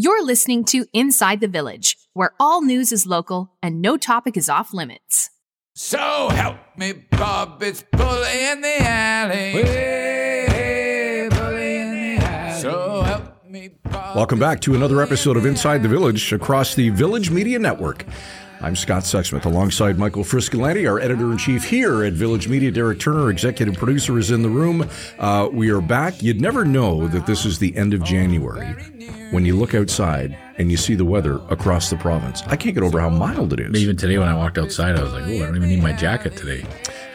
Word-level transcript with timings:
You're 0.00 0.24
listening 0.24 0.62
to 0.66 0.86
Inside 0.92 1.40
the 1.40 1.48
Village, 1.48 1.98
where 2.12 2.30
all 2.38 2.62
news 2.62 2.92
is 2.92 3.04
local 3.04 3.56
and 3.60 3.82
no 3.82 3.96
topic 3.96 4.36
is 4.36 4.48
off 4.48 4.72
limits. 4.72 5.30
So 5.74 6.28
help 6.28 6.58
me, 6.76 6.92
Bob, 7.10 7.60
it's 7.64 7.82
bully 7.82 8.44
in 8.44 8.60
the 8.60 8.76
alley. 8.80 9.50
Hey, 9.60 11.28
bully 11.28 11.78
in 11.80 11.90
the 11.90 12.24
alley. 12.24 12.60
So 12.60 13.02
help 13.02 13.44
me, 13.44 13.70
Bob. 13.90 14.14
Welcome 14.14 14.38
back 14.38 14.60
to 14.60 14.76
another 14.76 15.02
episode 15.02 15.36
of 15.36 15.44
Inside 15.44 15.82
the 15.82 15.88
Village 15.88 16.32
across 16.32 16.76
the 16.76 16.90
Village 16.90 17.32
Media 17.32 17.58
Network. 17.58 18.04
I'm 18.60 18.74
Scott 18.74 19.04
Sexsmith 19.04 19.44
alongside 19.44 19.98
Michael 19.98 20.24
Friscolanti, 20.24 20.90
our 20.90 20.98
editor 20.98 21.30
in 21.30 21.38
chief 21.38 21.62
here 21.62 22.02
at 22.02 22.12
Village 22.14 22.48
Media. 22.48 22.72
Derek 22.72 22.98
Turner, 22.98 23.30
executive 23.30 23.76
producer, 23.76 24.18
is 24.18 24.32
in 24.32 24.42
the 24.42 24.48
room. 24.48 24.88
Uh, 25.20 25.48
we 25.52 25.70
are 25.70 25.80
back. 25.80 26.20
You'd 26.24 26.40
never 26.40 26.64
know 26.64 27.06
that 27.06 27.24
this 27.24 27.44
is 27.44 27.60
the 27.60 27.76
end 27.76 27.94
of 27.94 28.02
January 28.02 28.74
when 29.30 29.44
you 29.44 29.54
look 29.56 29.74
outside 29.74 30.36
and 30.56 30.72
you 30.72 30.76
see 30.76 30.96
the 30.96 31.04
weather 31.04 31.40
across 31.50 31.88
the 31.88 31.96
province. 31.96 32.42
I 32.48 32.56
can't 32.56 32.74
get 32.74 32.82
over 32.82 33.00
how 33.00 33.10
mild 33.10 33.52
it 33.52 33.60
is. 33.60 33.80
Even 33.80 33.96
today, 33.96 34.18
when 34.18 34.28
I 34.28 34.34
walked 34.34 34.58
outside, 34.58 34.96
I 34.96 35.04
was 35.04 35.12
like, 35.12 35.24
"Oh, 35.26 35.36
I 35.36 35.46
don't 35.46 35.56
even 35.56 35.68
need 35.68 35.82
my 35.82 35.92
jacket 35.92 36.36
today." 36.36 36.64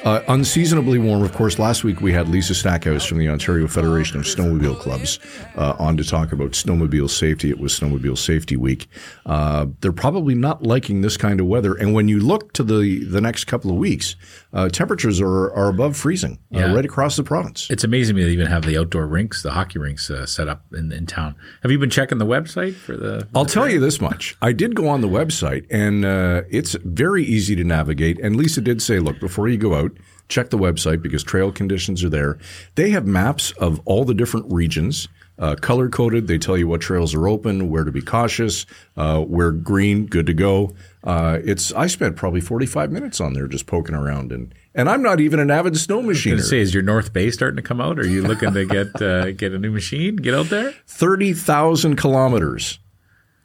Uh, 0.03 0.21
unseasonably 0.27 0.99
warm. 0.99 1.23
Of 1.23 1.31
course, 1.31 1.57
last 1.57 1.85
week 1.85 2.01
we 2.01 2.11
had 2.11 2.27
Lisa 2.27 2.53
Stackhouse 2.53 3.05
from 3.05 3.19
the 3.19 3.29
Ontario 3.29 3.69
Federation 3.69 4.17
of 4.19 4.25
Snowmobile 4.25 4.77
Clubs 4.77 5.17
uh, 5.55 5.75
on 5.79 5.95
to 5.95 6.03
talk 6.03 6.33
about 6.33 6.51
snowmobile 6.51 7.09
safety. 7.09 7.49
It 7.49 7.57
was 7.57 7.79
Snowmobile 7.79 8.17
Safety 8.17 8.57
Week. 8.57 8.87
Uh, 9.25 9.67
they're 9.79 9.93
probably 9.93 10.35
not 10.35 10.61
liking 10.63 10.99
this 11.01 11.15
kind 11.15 11.39
of 11.39 11.45
weather. 11.45 11.73
And 11.75 11.93
when 11.93 12.09
you 12.09 12.19
look 12.19 12.51
to 12.53 12.63
the, 12.63 13.05
the 13.05 13.21
next 13.21 13.45
couple 13.45 13.71
of 13.71 13.77
weeks, 13.77 14.17
uh, 14.51 14.67
temperatures 14.67 15.21
are, 15.21 15.53
are 15.53 15.69
above 15.69 15.95
freezing 15.95 16.37
uh, 16.53 16.59
Yeah. 16.59 16.73
right 16.73 16.83
across 16.83 17.15
the 17.15 17.23
province. 17.23 17.69
It's 17.71 17.85
amazing 17.85 18.17
they 18.17 18.23
even 18.27 18.47
have 18.47 18.65
the 18.65 18.77
outdoor 18.77 19.07
rinks, 19.07 19.41
the 19.41 19.51
hockey 19.51 19.79
rinks, 19.79 20.09
uh, 20.11 20.25
set 20.25 20.49
up 20.49 20.65
in, 20.73 20.91
in 20.91 21.05
town. 21.05 21.35
Have 21.61 21.71
you 21.71 21.79
been 21.79 21.89
checking 21.89 22.17
the 22.17 22.25
website 22.25 22.75
for 22.75 22.97
the? 22.97 23.25
I'll 23.33 23.45
tell 23.45 23.69
you 23.69 23.79
this 23.79 24.01
much. 24.01 24.35
I 24.41 24.51
did 24.51 24.75
go 24.75 24.89
on 24.89 24.99
the 24.99 25.07
website, 25.07 25.65
and 25.71 26.03
uh, 26.03 26.41
it's 26.49 26.73
very 26.83 27.23
easy 27.23 27.55
to 27.55 27.63
navigate. 27.63 28.19
And 28.19 28.35
Lisa 28.35 28.59
did 28.59 28.81
say, 28.81 28.99
look, 28.99 29.21
before 29.21 29.47
you 29.47 29.57
go 29.57 29.75
out, 29.75 29.91
check 30.33 30.49
the 30.49 30.57
website 30.57 31.01
because 31.01 31.23
trail 31.23 31.51
conditions 31.51 32.03
are 32.03 32.09
there. 32.09 32.37
They 32.75 32.89
have 32.89 33.05
maps 33.05 33.51
of 33.53 33.79
all 33.85 34.03
the 34.03 34.13
different 34.15 34.51
regions. 34.51 35.07
Uh, 35.39 35.55
color 35.55 35.89
coded, 35.89 36.27
they 36.27 36.37
tell 36.37 36.55
you 36.57 36.67
what 36.67 36.79
trails 36.79 37.15
are 37.15 37.27
open, 37.27 37.69
where 37.69 37.83
to 37.83 37.91
be 37.91 38.01
cautious, 38.01 38.65
uh, 38.97 39.19
where 39.21 39.51
green, 39.51 40.05
good 40.05 40.27
to 40.27 40.33
go. 40.33 40.75
Uh, 41.03 41.39
it's 41.43 41.71
I 41.73 41.87
spent 41.87 42.15
probably 42.15 42.39
forty 42.39 42.67
five 42.67 42.91
minutes 42.91 43.19
on 43.19 43.33
there 43.33 43.47
just 43.47 43.65
poking 43.65 43.95
around, 43.95 44.31
and 44.31 44.53
and 44.75 44.87
I'm 44.87 45.01
not 45.01 45.19
even 45.19 45.39
an 45.39 45.49
avid 45.49 45.75
snow 45.77 46.01
I 46.01 46.05
was 46.05 46.17
machiner. 46.19 46.31
gonna 46.31 46.43
say, 46.43 46.59
is 46.59 46.73
your 46.73 46.83
North 46.83 47.13
Bay 47.13 47.31
starting 47.31 47.57
to 47.57 47.63
come 47.63 47.81
out? 47.81 47.97
Are 47.99 48.05
you 48.07 48.21
looking 48.21 48.53
to 48.53 48.65
get 48.65 49.01
uh, 49.01 49.31
get 49.31 49.53
a 49.53 49.57
new 49.59 49.71
machine? 49.71 50.17
Get 50.17 50.35
out 50.35 50.49
there. 50.49 50.73
Thirty 50.87 51.33
thousand 51.33 51.95
kilometers 51.95 52.77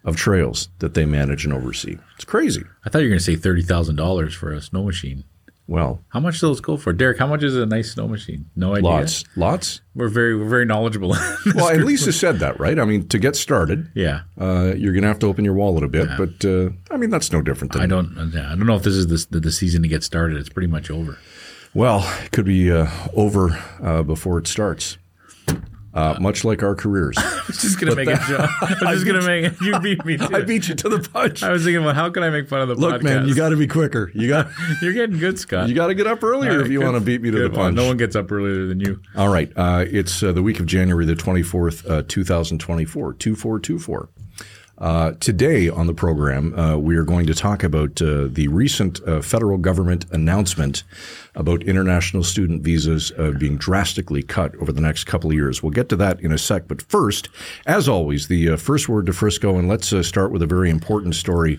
of 0.05 0.14
trails 0.16 0.69
that 0.81 0.92
they 0.94 1.06
manage 1.06 1.44
and 1.47 1.55
oversee. 1.55 1.97
It's 2.16 2.25
crazy. 2.25 2.64
I 2.84 2.91
thought 2.91 2.98
you 2.98 3.06
were 3.06 3.12
gonna 3.12 3.20
say 3.20 3.36
thirty 3.36 3.62
thousand 3.62 3.97
dollars 3.97 4.34
for 4.34 4.53
a 4.53 4.61
snow 4.61 4.84
machine. 4.84 5.25
Well, 5.69 6.03
How 6.09 6.19
much 6.19 6.41
do 6.41 6.47
those 6.47 6.63
go 6.63 6.79
for, 6.79 6.95
Derek? 6.95 7.19
How 7.19 7.27
much 7.27 7.43
is 7.43 7.55
a 7.55 7.67
nice 7.67 7.93
snow 7.93 8.09
machine? 8.09 8.49
No 8.57 8.75
idea. 8.75 8.89
lots, 8.89 9.25
lots. 9.37 9.83
We're 9.95 10.09
very 10.09 10.35
we're 10.35 10.49
very 10.49 10.65
knowledgeable. 10.65 11.15
Well, 11.55 11.69
and 11.69 11.85
Lisa 11.85 12.13
said 12.13 12.39
that, 12.39 12.59
right? 12.59 12.79
I 12.79 12.85
mean, 12.87 13.07
to 13.09 13.19
get 13.19 13.37
started, 13.37 13.91
yeah. 13.95 14.23
uh, 14.41 14.73
you're 14.77 14.93
going 14.93 15.03
to 15.03 15.09
have 15.09 15.19
to 15.21 15.27
open 15.27 15.45
your 15.45 15.55
wallet 15.55 15.85
a 15.85 15.89
bit, 15.89 16.09
but 16.17 16.45
uh, 16.45 16.71
I 16.91 16.97
mean, 16.97 17.11
that's 17.11 17.31
no 17.33 17.43
different 17.43 17.73
than 17.73 17.83
I 17.83 17.87
don't. 17.87 18.17
I 18.19 18.55
don't 18.55 18.67
know 18.67 18.77
if 18.77 18.83
this 18.83 18.95
is 18.95 19.07
the, 19.09 19.27
the, 19.31 19.41
the 19.41 19.53
season 19.53 19.83
to 19.83 19.89
get 19.89 20.03
started. 20.03 20.39
It's 20.39 20.49
pretty 20.49 20.69
much 20.69 20.91
over. 20.91 21.19
Well, 21.75 22.01
it 22.25 22.33
could 22.33 22.47
be 22.47 22.73
uh, 22.73 22.89
over 23.15 23.59
uh, 23.83 24.03
before 24.03 24.39
it 24.39 24.47
starts. 24.47 24.97
Uh, 25.94 26.17
much 26.20 26.44
like 26.44 26.62
our 26.62 26.75
careers. 26.75 27.17
I 27.19 27.42
was 27.47 27.61
just 27.62 27.81
gonna 27.81 27.97
make 27.97 28.08
a 28.08 28.17
joke. 28.28 28.48
I 28.83 28.92
was 28.92 29.03
just 29.03 29.06
gonna 29.06 29.27
make 29.27 29.44
it. 29.47 29.61
you 29.61 29.81
beat 29.81 30.05
me. 30.05 30.17
Too. 30.19 30.28
I 30.34 30.42
beat 30.42 30.69
you 30.69 30.75
to 30.75 30.89
the 30.89 31.00
punch. 31.08 31.42
I 31.42 31.50
was 31.50 31.64
thinking, 31.64 31.83
well, 31.84 31.94
how 31.94 32.11
can 32.11 32.22
I 32.22 32.31
make 32.31 32.48
fun 32.48 32.61
of 32.61 32.69
the 32.69 32.75
Look, 32.75 33.00
podcast? 33.00 33.05
man, 33.05 33.28
you 33.28 33.34
got 33.34 33.48
to 33.48 33.56
be 33.56 33.67
quicker. 33.67 34.11
You 34.14 34.28
got 34.28 34.48
You're 34.83 34.92
getting 34.92 35.19
good, 35.19 35.39
Scott. 35.39 35.69
you 35.69 35.75
got 35.75 35.86
to 35.89 35.94
get 35.94 36.06
up 36.06 36.22
earlier 36.22 36.53
All 36.53 36.61
if 36.61 36.69
you 36.69 36.81
want 36.83 36.94
to 36.97 37.00
beat 37.00 37.22
me 37.22 37.31
to 37.31 37.38
the 37.38 37.50
punch. 37.50 37.75
no 37.75 37.87
one 37.87 37.97
gets 37.97 38.15
up 38.16 38.31
earlier 38.31 38.66
than 38.66 38.81
you. 38.81 39.00
All 39.16 39.28
right. 39.28 39.50
Uh, 39.56 39.84
it's 39.88 40.22
uh, 40.22 40.32
the 40.32 40.43
week 40.43 40.60
of 40.60 40.66
January 40.66 41.06
the 41.06 41.15
24th, 41.15 41.88
uh, 41.91 42.03
2024, 42.06 43.15
2424. 43.15 44.09
Uh, 44.78 45.12
today 45.19 45.69
on 45.69 45.89
the 45.89 45.94
program, 45.94 46.56
uh, 46.56 46.77
we 46.77 46.97
are 46.97 47.03
going 47.03 47.27
to 47.27 47.34
talk 47.34 47.65
about 47.65 48.00
uh, 48.00 48.28
the 48.31 48.47
recent 48.49 49.00
uh, 49.09 49.21
federal 49.21 49.59
government 49.59 50.06
announcement 50.12 50.84
about 51.34 51.65
international 51.65 52.22
student 52.22 52.62
visas 52.62 53.11
uh, 53.19 53.33
being 53.39 53.56
drastically 53.56 54.22
cut 54.22 54.55
over 54.56 54.71
the 54.71 54.81
next 54.81 55.05
couple 55.05 55.31
of 55.31 55.34
years. 55.34 55.62
We'll 55.62 55.72
get 55.72 55.89
to 55.89 55.97
that 55.97 56.21
in 56.21 56.31
a 56.31 56.39
sec. 56.39 56.69
But 56.69 56.83
first, 56.83 57.28
as 57.66 57.89
always, 57.89 58.28
the 58.28 58.50
uh, 58.50 58.56
first 58.56 58.89
word 58.89 59.06
to 59.06 59.12
Frisco, 59.12 59.59
and 59.59 59.69
let's 59.69 59.89
start 60.06 60.31
with 60.31 60.43
a 60.43 60.47
very 60.47 60.71
important 60.71 61.16
story 61.16 61.59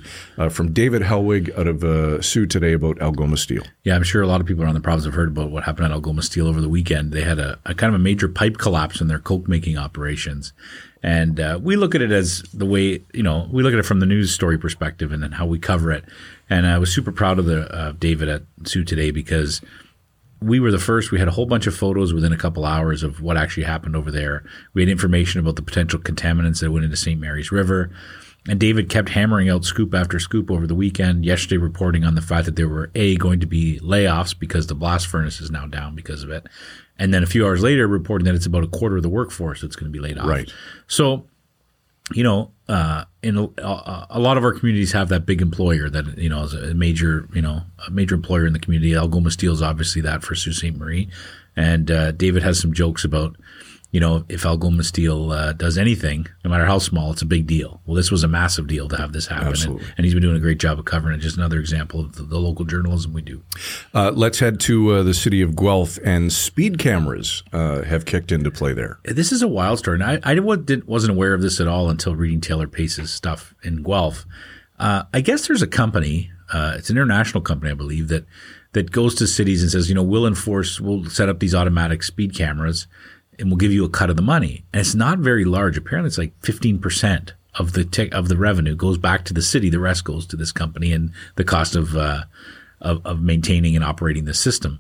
from 0.50 0.72
David 0.72 1.02
Helwig 1.02 1.58
out 1.58 1.68
of 1.68 2.24
Soo 2.24 2.46
Today 2.46 2.74
about 2.74 3.02
Algoma 3.02 3.36
Steel. 3.36 3.64
Yeah, 3.84 3.96
I'm 3.96 4.04
sure 4.04 4.22
a 4.22 4.28
lot 4.28 4.40
of 4.40 4.48
people 4.48 4.64
around 4.64 4.76
the 4.76 4.82
province 4.82 5.06
have 5.06 5.14
heard 5.14 5.30
about 5.30 5.52
what 5.52 5.64
happened 5.66 5.86
at 5.86 5.92
Algoma 5.92 6.22
Steel 6.22 6.48
over 6.48 6.62
the 6.62 6.70
weekend. 6.70 7.12
They 7.12 7.24
had 7.24 7.40
a, 7.40 7.60
a 7.66 7.74
kind 7.74 7.94
of 7.94 8.00
a 8.00 8.04
major 8.04 8.30
pipe 8.30 8.58
collapse 8.58 9.02
in 9.02 9.08
their 9.08 9.20
coke 9.20 9.48
making 9.48 9.78
operations. 9.78 10.54
And 11.02 11.40
uh, 11.40 11.60
we 11.62 11.76
look 11.76 11.96
at 11.96 12.02
it 12.02 12.12
as 12.12 12.42
the 12.54 12.66
way, 12.66 13.02
you 13.14 13.24
know, 13.24 13.48
we 13.52 13.64
look 13.64 13.74
at 13.74 13.80
it 13.80 13.86
from 13.86 14.00
the 14.00 14.06
news 14.06 14.34
story 14.34 14.58
perspective 14.58 15.12
and 15.12 15.24
then 15.24 15.32
how 15.32 15.46
we 15.46 15.58
cover 15.58 15.92
it. 15.92 16.04
And 16.50 16.68
I 16.68 16.78
was 16.78 16.94
super 16.94 17.12
proud 17.12 17.40
of 17.40 17.46
the 17.46 17.74
uh, 17.74 17.94
David 17.94 18.28
at 18.28 18.44
Soo 18.66 18.84
Today 18.84 19.12
because 19.12 19.62
we 20.42 20.60
were 20.60 20.72
the 20.72 20.80
first. 20.80 21.12
We 21.12 21.20
had 21.20 21.28
a 21.28 21.32
whole 21.32 21.46
bunch 21.46 21.68
of 21.68 21.76
photos 21.76 22.14
within 22.14 22.34
a 22.34 22.38
couple 22.38 22.66
hours 22.66 23.04
of 23.04 23.22
what 23.22 23.38
actually 23.38 23.64
happened 23.64 23.96
over 23.96 24.12
there. 24.12 24.44
We 24.74 24.82
had 24.82 24.90
information 24.90 25.40
about 25.40 25.56
the 25.56 25.62
potential 25.62 26.00
contaminants 26.00 26.60
that 26.62 26.72
went 26.72 26.86
into 26.86 26.98
St. 26.98 27.20
Mary's 27.20 27.52
River. 27.52 27.92
And 28.48 28.60
David 28.60 28.90
kept 28.90 29.10
hammering 29.10 29.50
out 29.50 29.66
scoop 29.66 29.94
after 29.94 30.18
scoop 30.18 30.50
over 30.50 30.66
the 30.66 30.76
weekend, 30.76 31.26
yesterday 31.26 31.58
reporting 31.58 32.06
on 32.06 32.16
the 32.16 32.22
fact 32.22 32.46
that 32.46 32.56
there 32.56 32.70
were 32.70 32.90
A, 32.96 33.18
going 33.18 33.42
to 33.42 33.46
be 33.46 33.80
layoffs 33.80 34.38
because 34.38 34.68
the 34.68 34.76
blast 34.76 35.08
furnace 35.08 35.42
is 35.42 35.52
now 35.52 35.66
down 35.66 35.94
because 35.94 36.24
of 36.24 36.30
it. 36.30 36.48
And 37.00 37.14
then 37.14 37.24
a 37.24 37.26
few 37.26 37.46
hours 37.46 37.64
later, 37.64 37.88
reporting 37.88 38.26
that 38.26 38.36
it's 38.36 38.46
about 38.46 38.64
a 38.64 38.68
quarter 38.68 38.98
of 38.98 39.04
the 39.04 39.10
workforce 39.10 39.62
that's 39.62 39.76
going 39.76 39.92
to 39.92 39.98
be 39.98 40.04
laid 40.04 40.18
off. 40.18 40.28
Right. 40.28 40.52
So, 40.88 41.26
you 42.14 42.24
know, 42.24 42.52
uh, 42.68 43.06
in 43.24 43.38
a, 43.38 43.46
a, 43.58 44.08
a 44.12 44.20
lot 44.20 44.38
of 44.38 44.44
our 44.44 44.54
communities 44.54 44.92
have 44.92 45.10
that 45.10 45.26
big 45.26 45.42
employer 45.42 45.90
that 45.90 46.18
you 46.18 46.30
know 46.30 46.44
is 46.44 46.54
a 46.54 46.74
major, 46.74 47.28
you 47.34 47.42
know, 47.42 47.62
a 47.88 47.90
major 47.90 48.16
employer 48.16 48.46
in 48.46 48.54
the 48.54 48.60
community. 48.60 48.96
Algoma 48.96 49.32
Steel 49.32 49.54
is 49.54 49.62
obviously 49.62 50.02
that 50.02 50.24
for 50.24 50.36
Sault 50.36 50.56
Ste. 50.56 50.76
Marie, 50.76 51.10
and 51.56 51.90
uh, 51.90 52.12
David 52.12 52.44
has 52.44 52.60
some 52.60 52.74
jokes 52.74 53.04
about, 53.04 53.36
you 53.92 54.00
know, 54.00 54.24
if 54.30 54.46
Algoma 54.46 54.84
Steel 54.84 55.32
uh, 55.32 55.54
does 55.54 55.78
anything, 55.78 56.28
no 56.44 56.52
matter 56.52 56.66
how 56.66 56.78
small, 56.78 57.12
it's 57.12 57.24
a 57.24 57.26
big 57.26 57.48
deal. 57.48 57.82
Well, 57.86 57.96
this 57.96 58.12
was 58.12 58.24
a 58.24 58.28
massive 58.28 58.68
deal 58.68 58.88
to 58.88 58.98
have 58.98 59.14
this 59.14 59.26
happen, 59.28 59.56
and, 59.62 59.80
and 59.98 60.06
he's 60.06 60.14
been 60.14 60.22
doing 60.22 60.36
a 60.36 60.40
great 60.40 60.60
job 60.60 60.78
of 60.78 60.86
covering 60.86 61.18
it. 61.18 61.22
Just 61.22 61.38
another 61.38 61.60
example 61.60 62.00
of 62.00 62.16
the, 62.16 62.24
the 62.24 62.38
local 62.38 62.66
journalism 62.66 63.14
we 63.14 63.24
do. 63.24 63.42
Uh, 63.94 64.12
let's 64.14 64.40
head 64.40 64.60
to 64.62 64.92
uh, 64.92 65.04
the 65.04 65.16
city 65.16 65.42
of 65.42 65.56
Guelph, 65.56 65.98
and 66.06 66.32
speed 66.32 66.78
cameras 66.78 67.44
uh, 67.52 67.82
have 67.82 68.06
kicked 68.06 68.32
into 68.32 68.52
play 68.52 68.74
there. 68.74 69.00
This 69.06 69.32
is 69.32 69.42
a 69.42 69.48
wild 69.48 69.80
story, 69.80 69.96
and 69.96 70.04
I, 70.04 70.20
I 70.24 70.36
didn't, 70.36 70.88
wasn't 70.88 71.12
aware 71.12 71.34
of 71.34 71.42
this 71.42 71.60
at 71.60 71.68
all 71.68 71.90
until 71.90 72.16
reading 72.16 72.42
Taylor 72.42 72.68
Pace's 72.68 73.12
stuff 73.12 73.56
in 73.64 73.82
Guelph. 73.82 74.26
Uh, 74.78 75.04
I 75.14 75.22
guess 75.22 75.48
there's 75.48 75.64
a 75.64 75.68
company, 75.68 76.32
uh, 76.54 76.76
it's 76.78 76.90
an 76.90 76.98
international 76.98 77.42
company, 77.42 77.72
I 77.72 77.76
believe, 77.76 78.08
that 78.10 78.26
that 78.74 78.92
goes 78.92 79.16
to 79.16 79.26
cities 79.26 79.64
and 79.64 79.72
says, 79.72 79.90
you 79.90 79.96
know, 79.96 80.04
we'll 80.04 80.28
enforce, 80.28 80.80
we'll 80.80 81.06
set 81.06 81.28
up 81.28 81.40
these 81.40 81.56
automatic 81.56 82.04
speed 82.04 82.36
cameras, 82.36 82.86
and 83.40 83.50
we'll 83.50 83.58
give 83.58 83.72
you 83.72 83.86
a 83.86 83.90
cut 83.90 84.10
of 84.10 84.16
the 84.16 84.22
money. 84.22 84.66
And 84.74 84.82
it's 84.82 84.96
not 84.96 85.20
very 85.20 85.46
large. 85.46 85.78
Apparently, 85.78 86.08
it's 86.08 86.18
like 86.18 86.34
15 86.44 86.80
percent 86.80 87.34
of 87.56 87.74
the 87.74 88.10
of 88.12 88.28
the 88.28 88.38
revenue 88.38 88.76
goes 88.76 88.98
back 88.98 89.26
to 89.26 89.34
the 89.34 89.42
city. 89.42 89.70
The 89.70 89.80
rest 89.80 90.04
goes 90.04 90.26
to 90.28 90.36
this 90.36 90.52
company 90.52 90.92
and 90.92 91.12
the 91.36 91.44
cost 91.44 91.76
of 91.76 91.96
uh, 91.96 92.24
of, 92.82 93.06
of 93.06 93.22
maintaining 93.22 93.76
and 93.76 93.84
operating 93.84 94.26
the 94.26 94.34
system. 94.34 94.80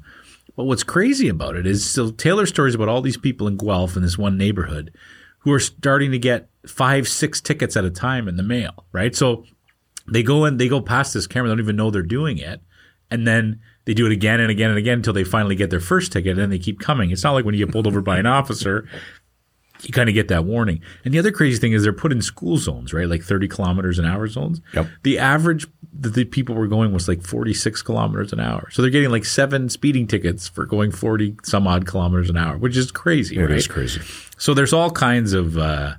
But 0.55 0.65
what's 0.65 0.83
crazy 0.83 1.29
about 1.29 1.55
it 1.55 1.65
is 1.65 1.89
still 1.89 2.11
Taylor 2.11 2.45
stories 2.45 2.75
about 2.75 2.89
all 2.89 3.01
these 3.01 3.17
people 3.17 3.47
in 3.47 3.57
Guelph 3.57 3.95
in 3.95 4.01
this 4.01 4.17
one 4.17 4.37
neighborhood 4.37 4.93
who 5.39 5.53
are 5.53 5.59
starting 5.59 6.11
to 6.11 6.19
get 6.19 6.49
five, 6.67 7.07
six 7.07 7.39
tickets 7.39 7.77
at 7.77 7.85
a 7.85 7.89
time 7.89 8.27
in 8.27 8.35
the 8.35 8.43
mail, 8.43 8.85
right? 8.91 9.15
So 9.15 9.45
they 10.07 10.21
go 10.21 10.44
and 10.44 10.59
they 10.59 10.67
go 10.67 10.81
past 10.81 11.13
this 11.13 11.27
camera, 11.27 11.47
they 11.47 11.53
don't 11.53 11.63
even 11.63 11.75
know 11.75 11.91
they're 11.91 12.01
doing 12.01 12.38
it. 12.38 12.62
And 13.09 13.25
then 13.25 13.62
they 13.89 13.95
do 13.95 14.06
it 14.06 14.12
again 14.12 14.39
and 14.39 14.51
again 14.51 14.69
and 14.69 14.77
again 14.77 15.00
until 15.00 15.13
they 15.13 15.24
finally 15.24 15.56
get 15.56 15.71
their 15.71 15.80
first 15.80 16.12
ticket 16.12 16.33
and 16.33 16.39
then 16.39 16.51
they 16.51 16.59
keep 16.59 16.80
coming. 16.80 17.09
It's 17.09 17.24
not 17.24 17.31
like 17.31 17.44
when 17.44 17.56
you 17.56 17.65
get 17.65 17.74
pulled 17.74 17.88
over 17.88 18.01
by 18.01 18.19
an 18.19 18.27
officer, 18.27 18.88
you 19.81 19.91
kind 19.91 20.07
of 20.09 20.13
get 20.13 20.27
that 20.27 20.45
warning. 20.45 20.80
And 21.03 21.12
the 21.12 21.18
other 21.18 21.31
crazy 21.31 21.57
thing 21.59 21.71
is 21.71 21.81
they're 21.81 21.91
put 21.91 22.12
in 22.12 22.21
school 22.21 22.57
zones, 22.57 22.94
right? 22.94 23.07
Like 23.07 23.24
30 23.24 23.47
kilometers 23.47 23.97
an 23.97 24.06
hour 24.06 24.27
zones. 24.27 24.62
Yep. 24.75 24.88
The 25.01 25.18
average 25.18 25.65
that 26.01 26.13
the 26.13 26.24
people 26.25 26.53
were 26.53 26.68
going 26.68 26.94
was 26.94 27.07
like 27.07 27.24
46 27.24 27.81
kilometers 27.81 28.31
an 28.31 28.39
hour. 28.39 28.69
So 28.69 28.83
they're 28.83 28.91
getting 28.91 29.09
like 29.09 29.25
seven 29.25 29.69
speeding 29.69 30.06
tickets 30.06 30.47
for 30.47 30.68
going 30.68 30.91
40 30.91 31.38
some 31.41 31.65
odd 31.65 31.88
kilometers 31.88 32.30
an 32.30 32.38
hour, 32.38 32.59
which 32.59 32.77
is 32.77 32.91
crazy, 32.91 33.38
It 33.38 33.41
right? 33.41 33.51
is 33.53 33.65
crazy. 33.68 34.01
So 34.38 34.53
there's 34.53 34.71
all 34.71 34.91
kinds 34.91 35.33
of 35.33 35.57
uh, 35.57 35.95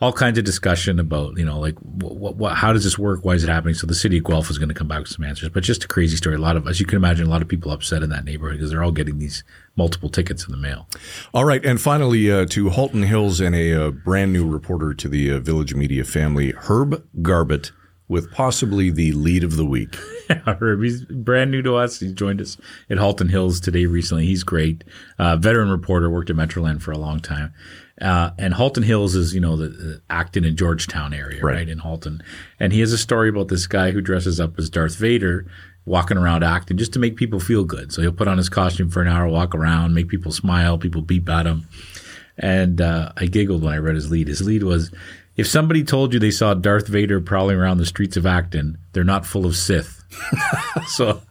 all 0.00 0.12
kinds 0.12 0.38
of 0.38 0.44
discussion 0.44 0.98
about 0.98 1.36
you 1.36 1.44
know 1.44 1.58
like 1.58 1.74
what, 1.78 2.36
what 2.36 2.54
how 2.54 2.72
does 2.72 2.84
this 2.84 2.98
work? 2.98 3.24
Why 3.24 3.34
is 3.34 3.44
it 3.44 3.50
happening? 3.50 3.74
So 3.74 3.86
the 3.86 3.94
city 3.94 4.18
of 4.18 4.24
Guelph 4.24 4.50
is 4.50 4.58
going 4.58 4.68
to 4.68 4.74
come 4.74 4.88
back 4.88 5.00
with 5.00 5.08
some 5.08 5.24
answers. 5.24 5.50
But 5.50 5.62
just 5.62 5.84
a 5.84 5.88
crazy 5.88 6.16
story. 6.16 6.36
A 6.36 6.38
lot 6.38 6.56
of, 6.56 6.66
as 6.66 6.80
you 6.80 6.86
can 6.86 6.96
imagine, 6.96 7.26
a 7.26 7.30
lot 7.30 7.42
of 7.42 7.48
people 7.48 7.70
upset 7.70 8.02
in 8.02 8.10
that 8.10 8.24
neighborhood 8.24 8.58
because 8.58 8.70
they're 8.70 8.82
all 8.82 8.92
getting 8.92 9.18
these 9.18 9.44
multiple 9.76 10.08
tickets 10.08 10.44
in 10.44 10.52
the 10.52 10.58
mail. 10.58 10.88
All 11.32 11.44
right, 11.44 11.64
and 11.64 11.80
finally 11.80 12.30
uh, 12.30 12.46
to 12.46 12.70
Halton 12.70 13.02
Hills 13.02 13.40
and 13.40 13.54
a 13.54 13.72
uh, 13.74 13.90
brand 13.90 14.32
new 14.32 14.48
reporter 14.48 14.94
to 14.94 15.08
the 15.08 15.32
uh, 15.32 15.38
Village 15.38 15.74
Media 15.74 16.04
family, 16.04 16.52
Herb 16.52 17.04
Garbutt, 17.20 17.72
with 18.10 18.30
possibly 18.32 18.90
the 18.90 19.12
lead 19.12 19.44
of 19.44 19.56
the 19.56 19.64
week. 19.64 19.96
Herb, 20.46 20.82
he's 20.82 21.04
brand 21.04 21.52
new 21.52 21.62
to 21.62 21.76
us. 21.76 22.00
He 22.00 22.12
joined 22.12 22.40
us 22.40 22.56
at 22.90 22.98
Halton 22.98 23.28
Hills 23.28 23.60
today 23.60 23.86
recently. 23.86 24.26
He's 24.26 24.42
great. 24.42 24.82
Uh, 25.16 25.36
veteran 25.36 25.70
reporter, 25.70 26.10
worked 26.10 26.28
at 26.28 26.34
Metroland 26.34 26.82
for 26.82 26.90
a 26.90 26.98
long 26.98 27.20
time. 27.20 27.54
Uh, 28.00 28.30
and 28.36 28.54
Halton 28.54 28.82
Hills 28.82 29.14
is, 29.14 29.32
you 29.32 29.40
know, 29.40 29.56
the, 29.56 29.68
the, 29.68 30.02
Acton 30.10 30.44
and 30.44 30.58
Georgetown 30.58 31.14
area, 31.14 31.40
right. 31.40 31.54
right, 31.54 31.68
in 31.68 31.78
Halton. 31.78 32.20
And 32.58 32.72
he 32.72 32.80
has 32.80 32.92
a 32.92 32.98
story 32.98 33.28
about 33.28 33.46
this 33.46 33.68
guy 33.68 33.92
who 33.92 34.00
dresses 34.00 34.40
up 34.40 34.58
as 34.58 34.68
Darth 34.68 34.96
Vader 34.96 35.46
walking 35.84 36.16
around 36.16 36.42
Acton 36.42 36.78
just 36.78 36.92
to 36.94 36.98
make 36.98 37.14
people 37.14 37.38
feel 37.38 37.62
good. 37.62 37.92
So 37.92 38.02
he'll 38.02 38.10
put 38.10 38.26
on 38.26 38.38
his 38.38 38.48
costume 38.48 38.90
for 38.90 39.02
an 39.02 39.08
hour, 39.08 39.28
walk 39.28 39.54
around, 39.54 39.94
make 39.94 40.08
people 40.08 40.32
smile, 40.32 40.78
people 40.78 41.02
beep 41.02 41.28
at 41.28 41.46
him. 41.46 41.68
And 42.38 42.80
uh, 42.80 43.12
I 43.16 43.26
giggled 43.26 43.62
when 43.62 43.74
I 43.74 43.76
read 43.76 43.94
his 43.94 44.10
lead. 44.10 44.26
His 44.26 44.42
lead 44.42 44.64
was, 44.64 44.90
if 45.40 45.46
somebody 45.46 45.82
told 45.82 46.12
you 46.12 46.20
they 46.20 46.30
saw 46.30 46.52
Darth 46.52 46.86
Vader 46.86 47.18
prowling 47.18 47.56
around 47.56 47.78
the 47.78 47.86
streets 47.86 48.18
of 48.18 48.26
Acton, 48.26 48.76
they're 48.92 49.04
not 49.04 49.24
full 49.24 49.46
of 49.46 49.56
Sith. 49.56 50.04
so 50.86 51.22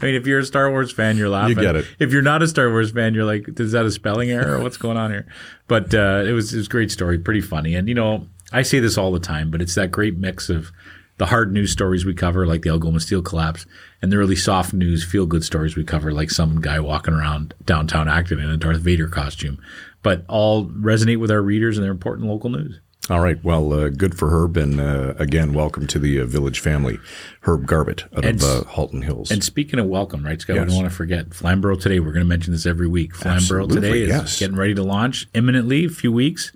I 0.00 0.04
mean, 0.04 0.14
if 0.14 0.26
you're 0.26 0.38
a 0.38 0.44
Star 0.46 0.70
Wars 0.70 0.90
fan, 0.90 1.18
you're 1.18 1.28
laughing. 1.28 1.58
You 1.58 1.62
get 1.62 1.76
it. 1.76 1.86
If 1.98 2.10
you're 2.10 2.22
not 2.22 2.42
a 2.42 2.48
Star 2.48 2.70
Wars 2.70 2.90
fan, 2.90 3.12
you're 3.12 3.26
like, 3.26 3.60
is 3.60 3.72
that 3.72 3.84
a 3.84 3.90
spelling 3.90 4.30
error? 4.30 4.62
What's 4.62 4.78
going 4.78 4.96
on 4.96 5.10
here? 5.10 5.26
But 5.68 5.94
uh, 5.94 6.24
it 6.26 6.32
was 6.32 6.54
it 6.54 6.56
was 6.56 6.66
a 6.68 6.70
great 6.70 6.90
story, 6.90 7.18
pretty 7.18 7.42
funny. 7.42 7.74
And 7.74 7.86
you 7.86 7.94
know, 7.94 8.26
I 8.50 8.62
say 8.62 8.80
this 8.80 8.96
all 8.96 9.12
the 9.12 9.20
time, 9.20 9.50
but 9.50 9.60
it's 9.60 9.74
that 9.74 9.90
great 9.90 10.16
mix 10.16 10.48
of 10.48 10.72
the 11.18 11.26
hard 11.26 11.52
news 11.52 11.70
stories 11.70 12.06
we 12.06 12.14
cover, 12.14 12.46
like 12.46 12.62
the 12.62 12.70
Algoma 12.70 12.98
Steel 12.98 13.20
collapse, 13.20 13.66
and 14.00 14.10
the 14.10 14.16
really 14.16 14.36
soft 14.36 14.72
news, 14.72 15.04
feel 15.04 15.26
good 15.26 15.44
stories 15.44 15.76
we 15.76 15.84
cover, 15.84 16.12
like 16.12 16.30
some 16.30 16.62
guy 16.62 16.80
walking 16.80 17.12
around 17.12 17.52
downtown 17.66 18.08
Acton 18.08 18.40
in 18.40 18.48
a 18.48 18.56
Darth 18.56 18.80
Vader 18.80 19.06
costume. 19.06 19.60
But 20.02 20.24
all 20.28 20.64
resonate 20.64 21.20
with 21.20 21.30
our 21.30 21.42
readers 21.42 21.76
and 21.76 21.84
they're 21.84 21.92
important 21.92 22.26
local 22.26 22.48
news. 22.48 22.80
All 23.10 23.20
right. 23.20 23.42
Well, 23.42 23.72
uh, 23.72 23.88
good 23.88 24.16
for 24.16 24.30
Herb. 24.30 24.56
And 24.56 24.80
uh, 24.80 25.14
again, 25.18 25.52
welcome 25.52 25.88
to 25.88 25.98
the 25.98 26.20
uh, 26.20 26.26
village 26.26 26.60
family, 26.60 27.00
Herb 27.40 27.66
Garbutt 27.66 28.04
out 28.16 28.24
and, 28.24 28.40
of 28.40 28.48
uh, 28.48 28.64
Halton 28.70 29.02
Hills. 29.02 29.32
And 29.32 29.42
speaking 29.42 29.80
of 29.80 29.86
welcome, 29.86 30.24
right, 30.24 30.40
Scott, 30.40 30.54
yes. 30.54 30.66
we 30.66 30.68
don't 30.68 30.82
want 30.82 30.92
to 30.92 30.96
forget 30.96 31.34
Flamborough 31.34 31.74
Today. 31.74 31.98
We're 31.98 32.12
going 32.12 32.24
to 32.24 32.28
mention 32.28 32.52
this 32.52 32.66
every 32.66 32.86
week. 32.86 33.16
Flamborough 33.16 33.66
Today 33.66 34.02
is 34.02 34.08
yes. 34.10 34.38
getting 34.38 34.56
ready 34.56 34.74
to 34.74 34.84
launch 34.84 35.26
imminently, 35.34 35.86
a 35.86 35.88
few 35.88 36.12
weeks. 36.12 36.52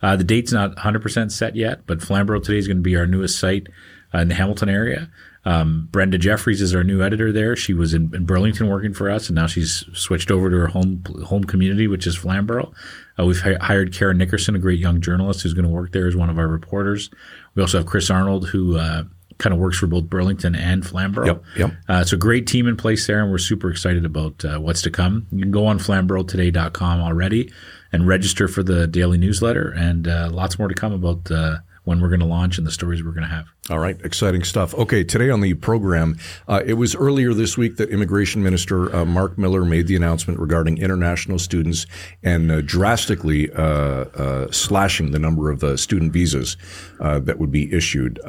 Uh, 0.00 0.16
the 0.16 0.24
date's 0.24 0.50
not 0.50 0.74
100% 0.76 1.30
set 1.30 1.56
yet, 1.56 1.86
but 1.86 2.00
Flamborough 2.00 2.40
Today 2.40 2.58
is 2.58 2.66
going 2.66 2.78
to 2.78 2.82
be 2.82 2.96
our 2.96 3.06
newest 3.06 3.38
site 3.38 3.66
uh, 4.14 4.18
in 4.18 4.28
the 4.28 4.34
Hamilton 4.34 4.70
area. 4.70 5.10
Um, 5.48 5.88
Brenda 5.90 6.18
Jeffries 6.18 6.60
is 6.60 6.74
our 6.74 6.84
new 6.84 7.02
editor 7.02 7.32
there. 7.32 7.56
She 7.56 7.72
was 7.72 7.94
in, 7.94 8.14
in, 8.14 8.26
Burlington 8.26 8.68
working 8.68 8.92
for 8.92 9.08
us, 9.08 9.30
and 9.30 9.34
now 9.34 9.46
she's 9.46 9.82
switched 9.94 10.30
over 10.30 10.50
to 10.50 10.56
her 10.58 10.66
home 10.66 11.02
home 11.24 11.42
community, 11.44 11.86
which 11.86 12.06
is 12.06 12.16
Flamborough. 12.16 12.70
Uh, 13.18 13.24
we've 13.24 13.40
hi- 13.40 13.56
hired 13.58 13.94
Karen 13.94 14.18
Nickerson, 14.18 14.54
a 14.54 14.58
great 14.58 14.78
young 14.78 15.00
journalist 15.00 15.40
who's 15.40 15.54
going 15.54 15.64
to 15.64 15.70
work 15.70 15.92
there 15.92 16.06
as 16.06 16.14
one 16.14 16.28
of 16.28 16.38
our 16.38 16.46
reporters. 16.46 17.08
We 17.54 17.62
also 17.62 17.78
have 17.78 17.86
Chris 17.86 18.10
Arnold, 18.10 18.48
who 18.48 18.76
uh, 18.76 19.04
kind 19.38 19.54
of 19.54 19.58
works 19.58 19.78
for 19.78 19.86
both 19.86 20.04
Burlington 20.04 20.54
and 20.54 20.86
Flamborough. 20.86 21.26
Yep, 21.26 21.44
yep. 21.56 21.70
Uh, 21.88 22.00
it's 22.02 22.12
a 22.12 22.18
great 22.18 22.46
team 22.46 22.68
in 22.68 22.76
place 22.76 23.06
there, 23.06 23.22
and 23.22 23.30
we're 23.30 23.38
super 23.38 23.70
excited 23.70 24.04
about 24.04 24.44
uh, 24.44 24.58
what's 24.58 24.82
to 24.82 24.90
come. 24.90 25.26
You 25.32 25.40
can 25.40 25.50
go 25.50 25.66
on 25.66 25.78
flamboroughtoday.com 25.78 27.00
already 27.00 27.50
and 27.90 28.06
register 28.06 28.48
for 28.48 28.62
the 28.62 28.86
daily 28.86 29.16
newsletter, 29.16 29.70
and 29.70 30.08
uh, 30.08 30.28
lots 30.30 30.58
more 30.58 30.68
to 30.68 30.74
come 30.74 30.92
about 30.92 31.30
uh, 31.30 31.56
when 31.88 32.02
we're 32.02 32.10
going 32.10 32.20
to 32.20 32.26
launch 32.26 32.58
and 32.58 32.66
the 32.66 32.70
stories 32.70 33.02
we're 33.02 33.12
going 33.12 33.26
to 33.26 33.34
have. 33.34 33.46
All 33.70 33.78
right, 33.78 33.98
exciting 34.04 34.44
stuff. 34.44 34.74
Okay, 34.74 35.02
today 35.02 35.30
on 35.30 35.40
the 35.40 35.54
program, 35.54 36.18
uh, 36.46 36.62
it 36.66 36.74
was 36.74 36.94
earlier 36.94 37.32
this 37.32 37.56
week 37.56 37.78
that 37.78 37.88
Immigration 37.88 38.42
Minister 38.42 38.94
uh, 38.94 39.06
Mark 39.06 39.38
Miller 39.38 39.64
made 39.64 39.86
the 39.86 39.96
announcement 39.96 40.38
regarding 40.38 40.76
international 40.76 41.38
students 41.38 41.86
and 42.22 42.52
uh, 42.52 42.60
drastically 42.60 43.50
uh, 43.52 43.62
uh, 43.62 44.50
slashing 44.50 45.12
the 45.12 45.18
number 45.18 45.50
of 45.50 45.64
uh, 45.64 45.78
student 45.78 46.12
visas 46.12 46.58
that 47.00 47.38
would 47.38 47.50
be 47.50 47.72
issued. 47.72 48.20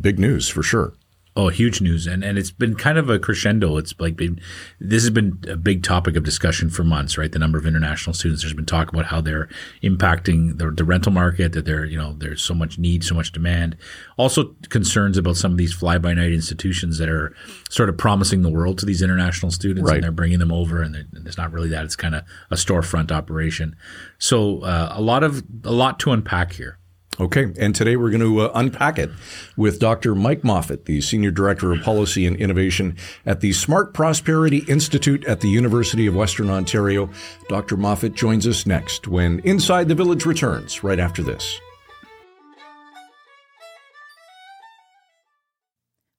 big 0.00 0.20
news 0.20 0.48
for 0.48 0.62
sure. 0.62 0.92
Oh, 1.34 1.48
huge 1.48 1.80
news, 1.80 2.06
and 2.06 2.22
and 2.22 2.36
it's 2.36 2.50
been 2.50 2.74
kind 2.74 2.98
of 2.98 3.08
a 3.08 3.18
crescendo. 3.18 3.78
It's 3.78 3.94
like 3.98 4.16
been 4.16 4.38
this 4.78 5.02
has 5.02 5.08
been 5.08 5.42
a 5.48 5.56
big 5.56 5.82
topic 5.82 6.14
of 6.14 6.24
discussion 6.24 6.68
for 6.68 6.84
months, 6.84 7.16
right? 7.16 7.32
The 7.32 7.38
number 7.38 7.56
of 7.56 7.64
international 7.64 8.12
students. 8.12 8.42
There's 8.42 8.52
been 8.52 8.66
talk 8.66 8.92
about 8.92 9.06
how 9.06 9.22
they're 9.22 9.48
impacting 9.82 10.58
the, 10.58 10.70
the 10.70 10.84
rental 10.84 11.10
market. 11.10 11.52
That 11.54 11.64
there, 11.64 11.86
you 11.86 11.96
know, 11.96 12.12
there's 12.18 12.42
so 12.42 12.52
much 12.52 12.78
need, 12.78 13.02
so 13.02 13.14
much 13.14 13.32
demand. 13.32 13.78
Also, 14.18 14.54
concerns 14.68 15.16
about 15.16 15.38
some 15.38 15.52
of 15.52 15.56
these 15.56 15.72
fly-by-night 15.72 16.32
institutions 16.32 16.98
that 16.98 17.08
are 17.08 17.34
sort 17.70 17.88
of 17.88 17.96
promising 17.96 18.42
the 18.42 18.50
world 18.50 18.76
to 18.80 18.86
these 18.86 19.00
international 19.00 19.50
students, 19.50 19.88
right. 19.88 19.94
and 19.94 20.04
they're 20.04 20.12
bringing 20.12 20.38
them 20.38 20.52
over, 20.52 20.82
and, 20.82 20.94
and 20.94 21.26
it's 21.26 21.38
not 21.38 21.50
really 21.50 21.70
that. 21.70 21.82
It's 21.86 21.96
kind 21.96 22.14
of 22.14 22.24
a 22.50 22.56
storefront 22.56 23.10
operation. 23.10 23.74
So 24.18 24.60
uh, 24.64 24.92
a 24.94 25.00
lot 25.00 25.24
of 25.24 25.42
a 25.64 25.72
lot 25.72 25.98
to 26.00 26.12
unpack 26.12 26.52
here. 26.52 26.78
Okay, 27.20 27.52
and 27.58 27.74
today 27.74 27.96
we're 27.96 28.08
going 28.08 28.22
to 28.22 28.40
uh, 28.40 28.52
unpack 28.54 28.98
it 28.98 29.10
with 29.54 29.78
Dr. 29.78 30.14
Mike 30.14 30.40
Moffatt, 30.40 30.86
the 30.86 31.02
Senior 31.02 31.30
Director 31.30 31.70
of 31.70 31.82
Policy 31.82 32.26
and 32.26 32.34
Innovation 32.36 32.96
at 33.26 33.40
the 33.40 33.52
Smart 33.52 33.92
Prosperity 33.92 34.64
Institute 34.66 35.22
at 35.26 35.40
the 35.40 35.48
University 35.48 36.06
of 36.06 36.16
Western 36.16 36.48
Ontario. 36.48 37.10
Dr. 37.50 37.76
Moffatt 37.76 38.14
joins 38.14 38.46
us 38.46 38.64
next 38.64 39.08
when 39.08 39.40
Inside 39.40 39.88
the 39.88 39.94
Village 39.94 40.24
returns 40.24 40.82
right 40.82 40.98
after 40.98 41.22
this. 41.22 41.60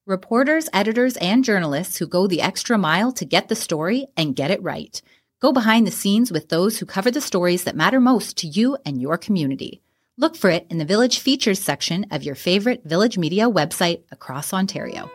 Reporters, 0.06 0.69
editors, 0.74 1.18
and 1.18 1.44
journalists 1.44 1.98
who 1.98 2.06
go 2.06 2.28
the 2.28 2.42
extra 2.42 2.78
mile 2.78 3.12
to 3.13 3.25
get 3.25 3.48
the 3.48 3.56
story 3.56 4.06
and 4.16 4.36
get 4.36 4.51
it 4.51 4.62
right. 4.62 5.01
Go 5.42 5.51
behind 5.51 5.88
the 5.88 5.92
scenes 5.92 6.31
with 6.31 6.50
those 6.50 6.78
who 6.78 6.86
cover 6.86 7.10
the 7.10 7.19
stories 7.19 7.63
that 7.63 7.75
matter 7.75 8.00
most 8.00 8.38
to 8.38 8.48
you 8.48 8.78
and 8.86 9.01
your 9.01 9.18
community. 9.18 9.81
Look 10.15 10.36
for 10.36 10.51
it 10.51 10.68
in 10.69 10.77
the 10.77 10.86
Village 10.86 11.18
Features 11.18 11.60
section 11.60 12.06
of 12.12 12.21
your 12.21 12.36
favorite 12.36 12.83
Village 12.83 13.18
Media 13.18 13.45
website 13.50 14.04
across 14.12 14.54
Ontario. 14.54 15.10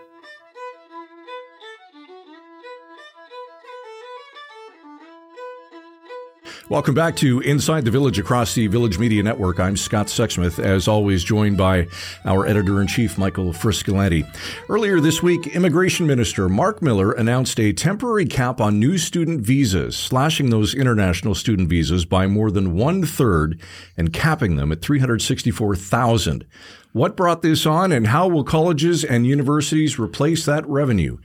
Welcome 6.70 6.94
back 6.94 7.16
to 7.16 7.40
Inside 7.40 7.86
the 7.86 7.90
Village 7.90 8.18
across 8.18 8.52
the 8.52 8.66
Village 8.66 8.98
Media 8.98 9.22
Network. 9.22 9.58
I'm 9.58 9.74
Scott 9.74 10.08
Sexsmith, 10.08 10.62
as 10.62 10.86
always, 10.86 11.24
joined 11.24 11.56
by 11.56 11.86
our 12.26 12.44
editor 12.44 12.82
in 12.82 12.86
chief, 12.86 13.16
Michael 13.16 13.54
Friscolanti. 13.54 14.26
Earlier 14.68 15.00
this 15.00 15.22
week, 15.22 15.46
Immigration 15.46 16.06
Minister 16.06 16.46
Mark 16.46 16.82
Miller 16.82 17.12
announced 17.12 17.58
a 17.58 17.72
temporary 17.72 18.26
cap 18.26 18.60
on 18.60 18.78
new 18.78 18.98
student 18.98 19.40
visas, 19.40 19.96
slashing 19.96 20.50
those 20.50 20.74
international 20.74 21.34
student 21.34 21.70
visas 21.70 22.04
by 22.04 22.26
more 22.26 22.50
than 22.50 22.76
one 22.76 23.02
third 23.02 23.58
and 23.96 24.12
capping 24.12 24.56
them 24.56 24.70
at 24.70 24.82
364,000. 24.82 26.44
What 26.92 27.16
brought 27.16 27.40
this 27.40 27.64
on, 27.64 27.92
and 27.92 28.08
how 28.08 28.28
will 28.28 28.44
colleges 28.44 29.04
and 29.04 29.26
universities 29.26 29.98
replace 29.98 30.44
that 30.44 30.68
revenue? 30.68 31.16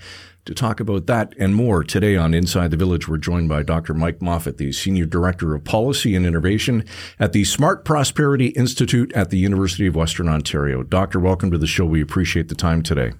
To 0.46 0.54
talk 0.54 0.82
about 0.82 1.08
that 1.08 1.34
and 1.40 1.56
more 1.56 1.86
today 1.86 2.18
on 2.18 2.34
Inside 2.34 2.72
the 2.72 2.78
Village, 2.78 3.08
we're 3.08 3.16
joined 3.16 3.48
by 3.48 3.64
Dr. 3.64 3.94
Mike 3.94 4.20
Moffatt, 4.20 4.58
the 4.58 4.74
Senior 4.74 5.06
Director 5.06 5.56
of 5.56 5.64
Policy 5.64 6.18
and 6.18 6.26
Innovation 6.26 6.84
at 7.18 7.32
the 7.32 7.46
Smart 7.46 7.86
Prosperity 7.86 8.48
Institute 8.48 9.14
at 9.14 9.30
the 9.30 9.38
University 9.38 9.88
of 9.88 9.96
Western 9.96 10.28
Ontario. 10.28 10.84
Doctor, 10.84 11.18
welcome 11.18 11.50
to 11.52 11.58
the 11.58 11.66
show. 11.66 11.86
We 11.86 12.02
appreciate 12.02 12.50
the 12.50 12.56
time 12.56 12.84
today. 12.84 13.14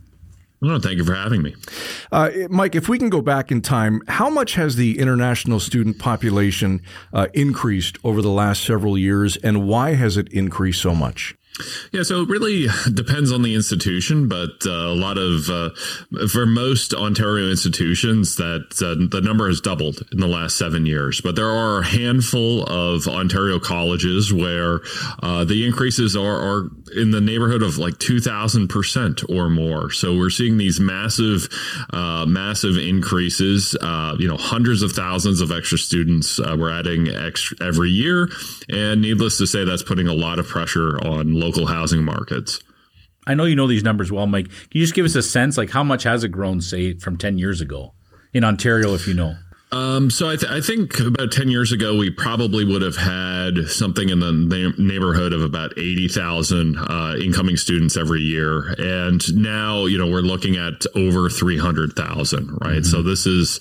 No, 0.60 0.80
thank 0.80 0.98
you 0.98 1.06
for 1.06 1.16
having 1.16 1.42
me. 1.42 1.56
Uh, 2.12 2.30
Mike, 2.50 2.76
if 2.76 2.90
we 2.90 3.00
can 3.00 3.10
go 3.10 3.22
back 3.22 3.52
in 3.54 3.62
time, 3.62 4.02
how 4.10 4.30
much 4.30 4.56
has 4.56 4.76
the 4.76 5.00
international 5.00 5.62
student 5.62 6.00
population 6.00 6.82
uh, 7.14 7.28
increased 7.34 7.98
over 8.04 8.22
the 8.22 8.32
last 8.32 8.66
several 8.66 8.98
years, 8.98 9.38
and 9.38 9.66
why 9.66 9.94
has 9.94 10.18
it 10.18 10.28
increased 10.34 10.82
so 10.82 10.94
much? 10.94 11.36
Yeah, 11.92 12.02
so 12.02 12.22
it 12.22 12.30
really 12.30 12.68
depends 12.94 13.32
on 13.32 13.44
the 13.44 13.54
institution, 13.54 14.28
but 14.28 14.66
uh, 14.66 14.72
a 14.72 14.96
lot 14.96 15.18
of 15.18 15.50
uh, 15.50 15.70
for 16.28 16.46
most 16.46 16.94
Ontario 16.94 17.50
institutions, 17.50 18.38
that 18.38 18.82
uh, 18.82 19.08
the 19.12 19.22
number 19.22 19.48
has 19.48 19.62
doubled 19.62 20.02
in 20.12 20.20
the 20.20 20.28
last 20.28 20.58
seven 20.58 20.86
years. 20.86 21.22
But 21.22 21.36
there 21.36 21.50
are 21.50 21.80
a 21.80 21.86
handful 21.86 22.64
of 22.64 23.08
Ontario 23.08 23.60
colleges 23.60 24.34
where 24.34 24.82
uh, 25.22 25.44
the 25.44 25.66
increases 25.66 26.16
are, 26.16 26.36
are 26.36 26.70
in 26.96 27.12
the 27.12 27.22
neighborhood 27.22 27.62
of 27.62 27.78
like 27.78 28.00
two 28.00 28.20
thousand 28.20 28.70
percent 28.70 29.22
or 29.30 29.50
more. 29.50 29.92
So 29.92 30.18
we're 30.18 30.32
seeing 30.32 30.58
these 30.58 30.80
massive, 30.80 31.48
uh, 31.92 32.26
massive 32.26 32.78
increases. 32.78 33.78
Uh, 33.80 34.16
you 34.18 34.28
know, 34.28 34.38
hundreds 34.38 34.82
of 34.82 34.94
thousands 34.94 35.40
of 35.42 35.52
extra 35.52 35.78
students 35.78 36.40
we're 36.40 36.72
adding 36.72 37.10
extra 37.10 37.58
every 37.62 37.90
year, 37.90 38.30
and 38.70 39.02
needless 39.02 39.38
to 39.38 39.48
say, 39.48 39.66
that's 39.66 39.84
putting 39.84 40.08
a 40.08 40.14
lot 40.14 40.40
of 40.40 40.48
pressure 40.48 40.98
on 41.06 41.43
local 41.44 41.68
housing 41.68 42.04
markets. 42.04 42.62
I 43.28 43.34
know 43.34 43.46
you 43.46 43.56
know 43.56 43.68
these 43.68 43.84
numbers 43.84 44.12
well, 44.12 44.28
Mike. 44.28 44.48
Can 44.48 44.70
you 44.72 44.82
just 44.82 44.94
give 44.94 45.06
us 45.06 45.16
a 45.16 45.22
sense, 45.22 45.58
like 45.58 45.70
how 45.70 45.84
much 45.84 46.04
has 46.04 46.24
it 46.24 46.30
grown, 46.30 46.62
say, 46.62 46.94
from 46.94 47.18
ten 47.18 47.38
years 47.38 47.62
ago 47.62 47.94
in 48.34 48.44
Ontario, 48.44 48.94
if 48.94 49.08
you 49.08 49.14
know? 49.14 49.36
Um, 49.74 50.12
so 50.12 50.30
I, 50.30 50.36
th- 50.36 50.52
I, 50.52 50.62
think 50.62 51.00
about 51.00 51.32
10 51.32 51.50
years 51.50 51.72
ago, 51.72 51.98
we 51.98 52.12
probably 52.12 52.64
would 52.64 52.84
have 52.84 52.96
had 52.96 53.66
something 53.70 54.10
in 54.10 54.20
the 54.20 54.32
na- 54.32 54.76
neighborhood 54.78 55.34
of 55.34 55.42
about 55.42 55.72
80,000 55.80 56.78
uh, 56.78 57.16
incoming 57.20 57.58
students 57.58 57.98
every 57.98 58.22
year. 58.22 58.76
And 58.78 59.22
now, 59.36 59.86
you 59.86 59.98
know, 59.98 60.06
we're 60.06 60.22
looking 60.22 60.58
at 60.58 60.86
over 60.96 61.28
300,000, 61.28 62.60
right? 62.62 62.74
Mm-hmm. 62.74 62.84
So 62.84 63.02
this 63.02 63.26
is, 63.26 63.60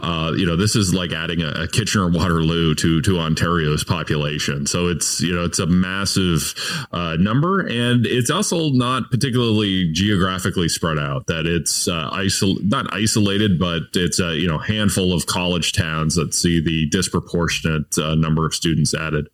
uh, 0.00 0.32
you 0.36 0.46
know, 0.46 0.56
this 0.56 0.74
is 0.74 0.92
like 0.92 1.12
adding 1.12 1.42
a, 1.42 1.50
a, 1.50 1.68
Kitchener 1.68 2.10
Waterloo 2.10 2.74
to, 2.74 3.00
to 3.00 3.18
Ontario's 3.20 3.84
population. 3.84 4.66
So 4.66 4.88
it's, 4.88 5.20
you 5.20 5.32
know, 5.32 5.44
it's 5.44 5.60
a 5.60 5.66
massive 5.66 6.54
uh, 6.90 7.16
number. 7.20 7.60
And 7.60 8.04
it's 8.04 8.30
also 8.30 8.70
not 8.70 9.12
particularly 9.12 9.92
geographically 9.92 10.68
spread 10.68 10.98
out, 10.98 11.28
that 11.28 11.46
it's 11.46 11.86
uh, 11.86 12.10
isol- 12.10 12.62
not 12.64 12.92
isolated, 12.92 13.60
but 13.60 13.82
it's 13.94 14.18
a, 14.18 14.34
you 14.34 14.48
know, 14.48 14.58
handful 14.58 15.12
of 15.12 15.26
colleges 15.26 15.51
college 15.52 15.72
towns 15.74 16.14
that 16.14 16.32
see 16.32 16.62
the 16.62 16.86
disproportionate 16.88 17.98
uh, 17.98 18.14
number 18.14 18.46
of 18.46 18.54
students 18.54 18.94
added. 18.94 19.28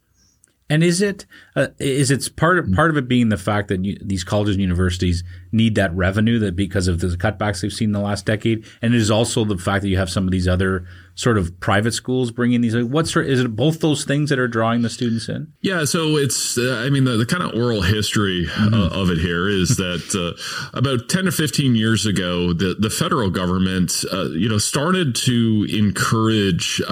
And 0.70 0.82
is 0.82 1.00
it 1.00 1.24
uh, 1.56 1.68
is 1.78 2.10
it's 2.10 2.28
part 2.28 2.58
of 2.58 2.70
part 2.72 2.90
of 2.90 2.98
it 2.98 3.08
being 3.08 3.30
the 3.30 3.38
fact 3.38 3.68
that 3.68 3.84
you, 3.84 3.96
these 4.02 4.22
colleges 4.22 4.56
and 4.56 4.60
universities 4.60 5.24
need 5.50 5.76
that 5.76 5.94
revenue 5.94 6.38
that 6.40 6.56
because 6.56 6.88
of 6.88 7.00
the 7.00 7.08
cutbacks 7.08 7.62
they've 7.62 7.72
seen 7.72 7.88
in 7.88 7.92
the 7.92 8.00
last 8.00 8.26
decade, 8.26 8.66
and 8.82 8.94
it 8.94 9.00
is 9.00 9.10
also 9.10 9.44
the 9.44 9.56
fact 9.56 9.82
that 9.82 9.88
you 9.88 9.96
have 9.96 10.10
some 10.10 10.26
of 10.26 10.30
these 10.30 10.46
other 10.46 10.86
sort 11.14 11.38
of 11.38 11.58
private 11.58 11.92
schools 11.92 12.30
bringing 12.30 12.60
these. 12.60 12.76
What 12.76 13.08
sort 13.08 13.28
is 13.28 13.40
it? 13.40 13.56
Both 13.56 13.80
those 13.80 14.04
things 14.04 14.28
that 14.28 14.38
are 14.38 14.46
drawing 14.46 14.82
the 14.82 14.90
students 14.90 15.28
in. 15.30 15.52
Yeah, 15.62 15.86
so 15.86 16.18
it's 16.18 16.58
uh, 16.58 16.82
I 16.84 16.90
mean 16.90 17.04
the, 17.04 17.16
the 17.16 17.26
kind 17.26 17.42
of 17.42 17.54
oral 17.54 17.80
history 17.80 18.46
uh, 18.46 18.68
mm-hmm. 18.68 18.74
uh, 18.74 19.02
of 19.02 19.10
it 19.10 19.18
here 19.18 19.48
is 19.48 19.78
that 19.78 20.14
uh, 20.14 20.78
about 20.78 21.08
ten 21.08 21.24
to 21.24 21.32
fifteen 21.32 21.76
years 21.76 22.04
ago, 22.04 22.52
the 22.52 22.76
the 22.78 22.90
federal 22.90 23.30
government 23.30 24.04
uh, 24.12 24.28
you 24.30 24.50
know 24.50 24.58
started 24.58 25.14
to 25.14 25.66
encourage 25.72 26.82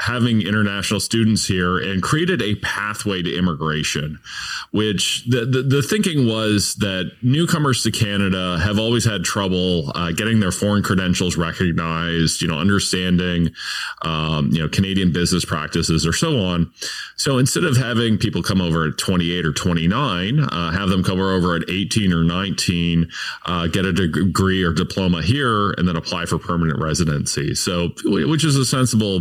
having 0.00 0.40
international 0.40 0.98
students 0.98 1.46
here 1.46 1.76
and 1.76 2.02
created 2.02 2.40
a 2.40 2.54
pathway 2.56 3.20
to 3.20 3.36
immigration, 3.36 4.18
which 4.70 5.26
the, 5.28 5.44
the, 5.44 5.62
the, 5.62 5.82
thinking 5.82 6.26
was 6.26 6.74
that 6.76 7.10
newcomers 7.20 7.82
to 7.82 7.90
Canada 7.90 8.58
have 8.62 8.78
always 8.78 9.04
had 9.04 9.22
trouble 9.24 9.92
uh, 9.94 10.10
getting 10.12 10.40
their 10.40 10.52
foreign 10.52 10.82
credentials 10.82 11.36
recognized, 11.36 12.40
you 12.40 12.48
know, 12.48 12.58
understanding, 12.58 13.50
um, 14.00 14.48
you 14.50 14.60
know, 14.60 14.68
Canadian 14.70 15.12
business 15.12 15.44
practices 15.44 16.06
or 16.06 16.14
so 16.14 16.38
on. 16.40 16.72
So 17.16 17.36
instead 17.36 17.64
of 17.64 17.76
having 17.76 18.16
people 18.16 18.42
come 18.42 18.62
over 18.62 18.86
at 18.86 18.96
28 18.96 19.44
or 19.44 19.52
29, 19.52 20.40
uh, 20.40 20.70
have 20.70 20.88
them 20.88 21.04
come 21.04 21.20
over 21.20 21.56
at 21.56 21.68
18 21.68 22.14
or 22.14 22.24
19, 22.24 23.10
uh, 23.44 23.66
get 23.66 23.84
a 23.84 23.92
degree 23.92 24.62
or 24.62 24.72
diploma 24.72 25.20
here, 25.20 25.72
and 25.72 25.86
then 25.86 25.96
apply 25.96 26.24
for 26.24 26.38
permanent 26.38 26.80
residency. 26.80 27.54
So, 27.54 27.90
which 28.06 28.44
is 28.44 28.56
a 28.56 28.64
sensible 28.64 29.20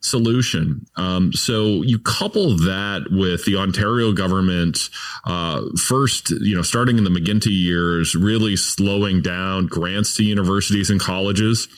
solution. 0.00 0.86
Um, 0.96 1.32
so 1.32 1.82
you 1.82 1.98
couple 1.98 2.56
that 2.56 3.06
with 3.10 3.44
the 3.44 3.56
Ontario 3.56 4.12
government 4.12 4.78
uh, 5.24 5.62
first, 5.76 6.30
you 6.30 6.54
know, 6.54 6.62
starting 6.62 6.98
in 6.98 7.04
the 7.04 7.10
McGuinty 7.10 7.50
years, 7.50 8.14
really 8.14 8.56
slowing 8.56 9.22
down 9.22 9.66
grants 9.66 10.16
to 10.16 10.24
universities 10.24 10.90
and 10.90 11.00
colleges, 11.00 11.68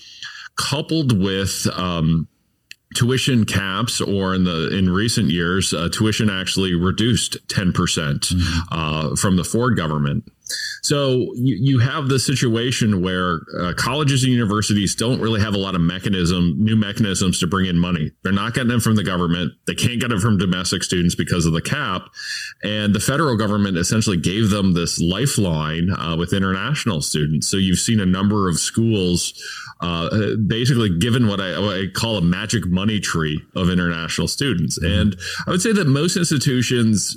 coupled 0.56 1.18
with 1.18 1.66
um, 1.74 2.28
tuition 2.94 3.44
caps 3.44 4.00
or 4.00 4.34
in 4.34 4.44
the 4.44 4.76
in 4.76 4.90
recent 4.90 5.30
years 5.30 5.72
uh, 5.72 5.88
tuition 5.92 6.28
actually 6.28 6.74
reduced 6.74 7.36
10% 7.46 7.72
mm-hmm. 7.72 8.60
uh, 8.72 9.14
from 9.14 9.36
the 9.36 9.44
ford 9.44 9.76
government 9.76 10.24
so 10.82 11.32
you, 11.34 11.56
you 11.60 11.78
have 11.78 12.08
the 12.08 12.18
situation 12.18 13.02
where 13.02 13.40
uh, 13.60 13.72
colleges 13.76 14.24
and 14.24 14.32
universities 14.32 14.94
don't 14.94 15.20
really 15.20 15.40
have 15.40 15.54
a 15.54 15.58
lot 15.58 15.74
of 15.74 15.80
mechanism, 15.80 16.54
new 16.58 16.76
mechanisms 16.76 17.38
to 17.40 17.46
bring 17.46 17.66
in 17.66 17.78
money. 17.78 18.10
They're 18.22 18.32
not 18.32 18.54
getting 18.54 18.70
it 18.72 18.82
from 18.82 18.96
the 18.96 19.04
government. 19.04 19.52
They 19.66 19.74
can't 19.74 20.00
get 20.00 20.12
it 20.12 20.20
from 20.20 20.38
domestic 20.38 20.82
students 20.82 21.14
because 21.14 21.46
of 21.46 21.52
the 21.52 21.62
cap. 21.62 22.08
And 22.62 22.94
the 22.94 23.00
federal 23.00 23.36
government 23.36 23.76
essentially 23.76 24.16
gave 24.16 24.50
them 24.50 24.74
this 24.74 25.00
lifeline 25.00 25.90
uh, 25.90 26.16
with 26.16 26.32
international 26.32 27.02
students. 27.02 27.48
So 27.48 27.56
you've 27.56 27.78
seen 27.78 28.00
a 28.00 28.06
number 28.06 28.48
of 28.48 28.58
schools 28.58 29.32
uh, 29.80 30.36
basically 30.46 30.90
given 30.98 31.26
what 31.26 31.40
I, 31.40 31.58
what 31.58 31.76
I, 31.76 31.86
call 31.92 32.18
a 32.18 32.22
magic 32.22 32.66
money 32.66 33.00
tree 33.00 33.40
of 33.56 33.70
international 33.70 34.28
students. 34.28 34.78
Mm-hmm. 34.78 35.00
And 35.00 35.16
I 35.46 35.50
would 35.50 35.62
say 35.62 35.72
that 35.72 35.86
most 35.86 36.16
institutions 36.16 37.16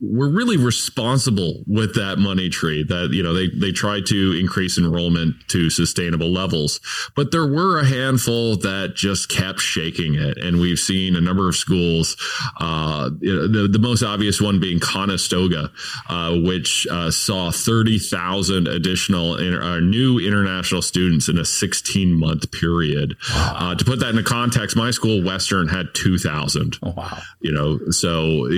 we're 0.00 0.30
really 0.30 0.56
responsible 0.56 1.62
with 1.66 1.94
that 1.94 2.18
money 2.18 2.48
tree 2.48 2.82
that 2.84 3.10
you 3.12 3.22
know 3.22 3.34
they 3.34 3.48
they 3.48 3.72
try 3.72 4.00
to 4.00 4.36
increase 4.38 4.78
enrollment 4.78 5.36
to 5.48 5.68
sustainable 5.68 6.30
levels. 6.32 6.80
But 7.14 7.32
there 7.32 7.46
were 7.46 7.78
a 7.78 7.84
handful 7.84 8.56
that 8.56 8.94
just 8.94 9.28
kept 9.28 9.60
shaking 9.60 10.14
it. 10.14 10.38
And 10.38 10.60
we've 10.60 10.78
seen 10.78 11.16
a 11.16 11.20
number 11.20 11.48
of 11.48 11.56
schools 11.56 12.16
uh, 12.60 13.10
the, 13.10 13.68
the 13.70 13.78
most 13.78 14.02
obvious 14.02 14.40
one 14.40 14.58
being 14.60 14.80
Conestoga 14.80 15.70
uh, 16.08 16.38
which 16.40 16.86
uh, 16.90 17.10
saw 17.10 17.50
30,000 17.50 18.66
additional 18.66 19.36
inter- 19.36 19.62
uh, 19.62 19.80
new 19.80 20.18
international 20.18 20.82
students 20.82 21.28
in 21.28 21.38
a 21.38 21.44
16 21.44 22.12
month 22.12 22.50
period. 22.52 23.16
Wow. 23.30 23.56
Uh, 23.56 23.74
to 23.74 23.84
put 23.84 24.00
that 24.00 24.10
into 24.10 24.22
context 24.22 24.76
my 24.76 24.90
school 24.90 25.22
Western 25.22 25.68
had 25.68 25.94
2,000 25.94 26.78
oh, 26.82 26.94
wow. 26.96 27.18
You 27.40 27.52
know 27.52 27.78
so 27.90 28.48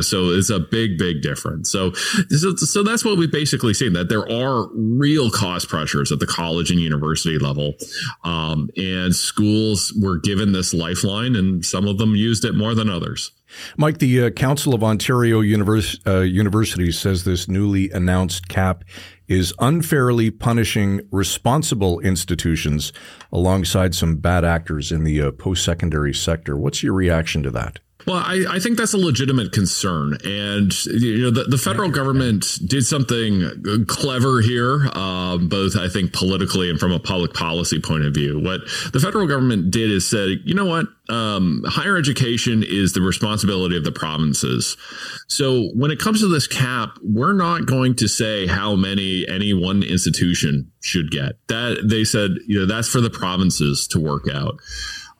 so 0.00 0.30
it's 0.30 0.50
a 0.50 0.60
big 0.60 0.83
big, 0.84 0.98
big 0.98 1.22
difference. 1.22 1.70
So, 1.70 1.92
so, 1.92 2.54
so 2.56 2.82
that's 2.82 3.04
what 3.04 3.18
we've 3.18 3.30
basically 3.30 3.74
seen 3.74 3.92
that 3.94 4.08
there 4.08 4.30
are 4.30 4.68
real 4.74 5.30
cost 5.30 5.68
pressures 5.68 6.12
at 6.12 6.20
the 6.20 6.26
college 6.26 6.70
and 6.70 6.80
university 6.80 7.38
level. 7.38 7.74
Um, 8.24 8.70
and 8.76 9.14
schools 9.14 9.92
were 10.00 10.18
given 10.18 10.52
this 10.52 10.74
lifeline 10.74 11.36
and 11.36 11.64
some 11.64 11.86
of 11.86 11.98
them 11.98 12.14
used 12.14 12.44
it 12.44 12.54
more 12.54 12.74
than 12.74 12.90
others. 12.90 13.32
Mike, 13.76 13.98
the 13.98 14.24
uh, 14.24 14.30
Council 14.30 14.74
of 14.74 14.82
Ontario 14.82 15.40
Univers- 15.40 16.00
uh, 16.06 16.20
Universities 16.20 16.98
says 16.98 17.24
this 17.24 17.48
newly 17.48 17.90
announced 17.90 18.48
cap 18.48 18.82
is 19.28 19.54
unfairly 19.60 20.30
punishing 20.30 21.00
responsible 21.12 22.00
institutions 22.00 22.92
alongside 23.32 23.94
some 23.94 24.16
bad 24.16 24.44
actors 24.44 24.90
in 24.90 25.04
the 25.04 25.22
uh, 25.22 25.30
post 25.30 25.64
secondary 25.64 26.12
sector. 26.12 26.56
What's 26.56 26.82
your 26.82 26.94
reaction 26.94 27.42
to 27.44 27.50
that? 27.52 27.78
Well, 28.06 28.16
I, 28.16 28.44
I, 28.50 28.58
think 28.58 28.76
that's 28.76 28.92
a 28.92 28.98
legitimate 28.98 29.52
concern, 29.52 30.18
and 30.24 30.84
you 30.86 31.22
know 31.22 31.30
the, 31.30 31.44
the 31.44 31.56
federal 31.56 31.90
government 31.90 32.46
did 32.66 32.84
something 32.84 33.86
clever 33.86 34.42
here, 34.42 34.88
um, 34.92 35.48
both 35.48 35.76
I 35.76 35.88
think 35.88 36.12
politically 36.12 36.68
and 36.68 36.78
from 36.78 36.92
a 36.92 36.98
public 36.98 37.32
policy 37.32 37.80
point 37.80 38.04
of 38.04 38.12
view. 38.12 38.38
What 38.40 38.60
the 38.92 39.00
federal 39.00 39.26
government 39.26 39.70
did 39.70 39.90
is 39.90 40.06
said, 40.06 40.40
you 40.44 40.54
know 40.54 40.66
what, 40.66 40.86
um, 41.08 41.62
higher 41.66 41.96
education 41.96 42.62
is 42.62 42.92
the 42.92 43.00
responsibility 43.00 43.76
of 43.76 43.84
the 43.84 43.92
provinces. 43.92 44.76
So 45.28 45.70
when 45.74 45.90
it 45.90 45.98
comes 45.98 46.20
to 46.20 46.28
this 46.28 46.46
cap, 46.46 46.98
we're 47.02 47.32
not 47.32 47.64
going 47.64 47.94
to 47.96 48.08
say 48.08 48.46
how 48.46 48.76
many 48.76 49.26
any 49.28 49.54
one 49.54 49.82
institution 49.82 50.70
should 50.80 51.10
get. 51.10 51.36
That 51.48 51.86
they 51.88 52.04
said, 52.04 52.32
you 52.46 52.60
know, 52.60 52.66
that's 52.66 52.88
for 52.88 53.00
the 53.00 53.10
provinces 53.10 53.86
to 53.88 54.00
work 54.00 54.24
out. 54.32 54.60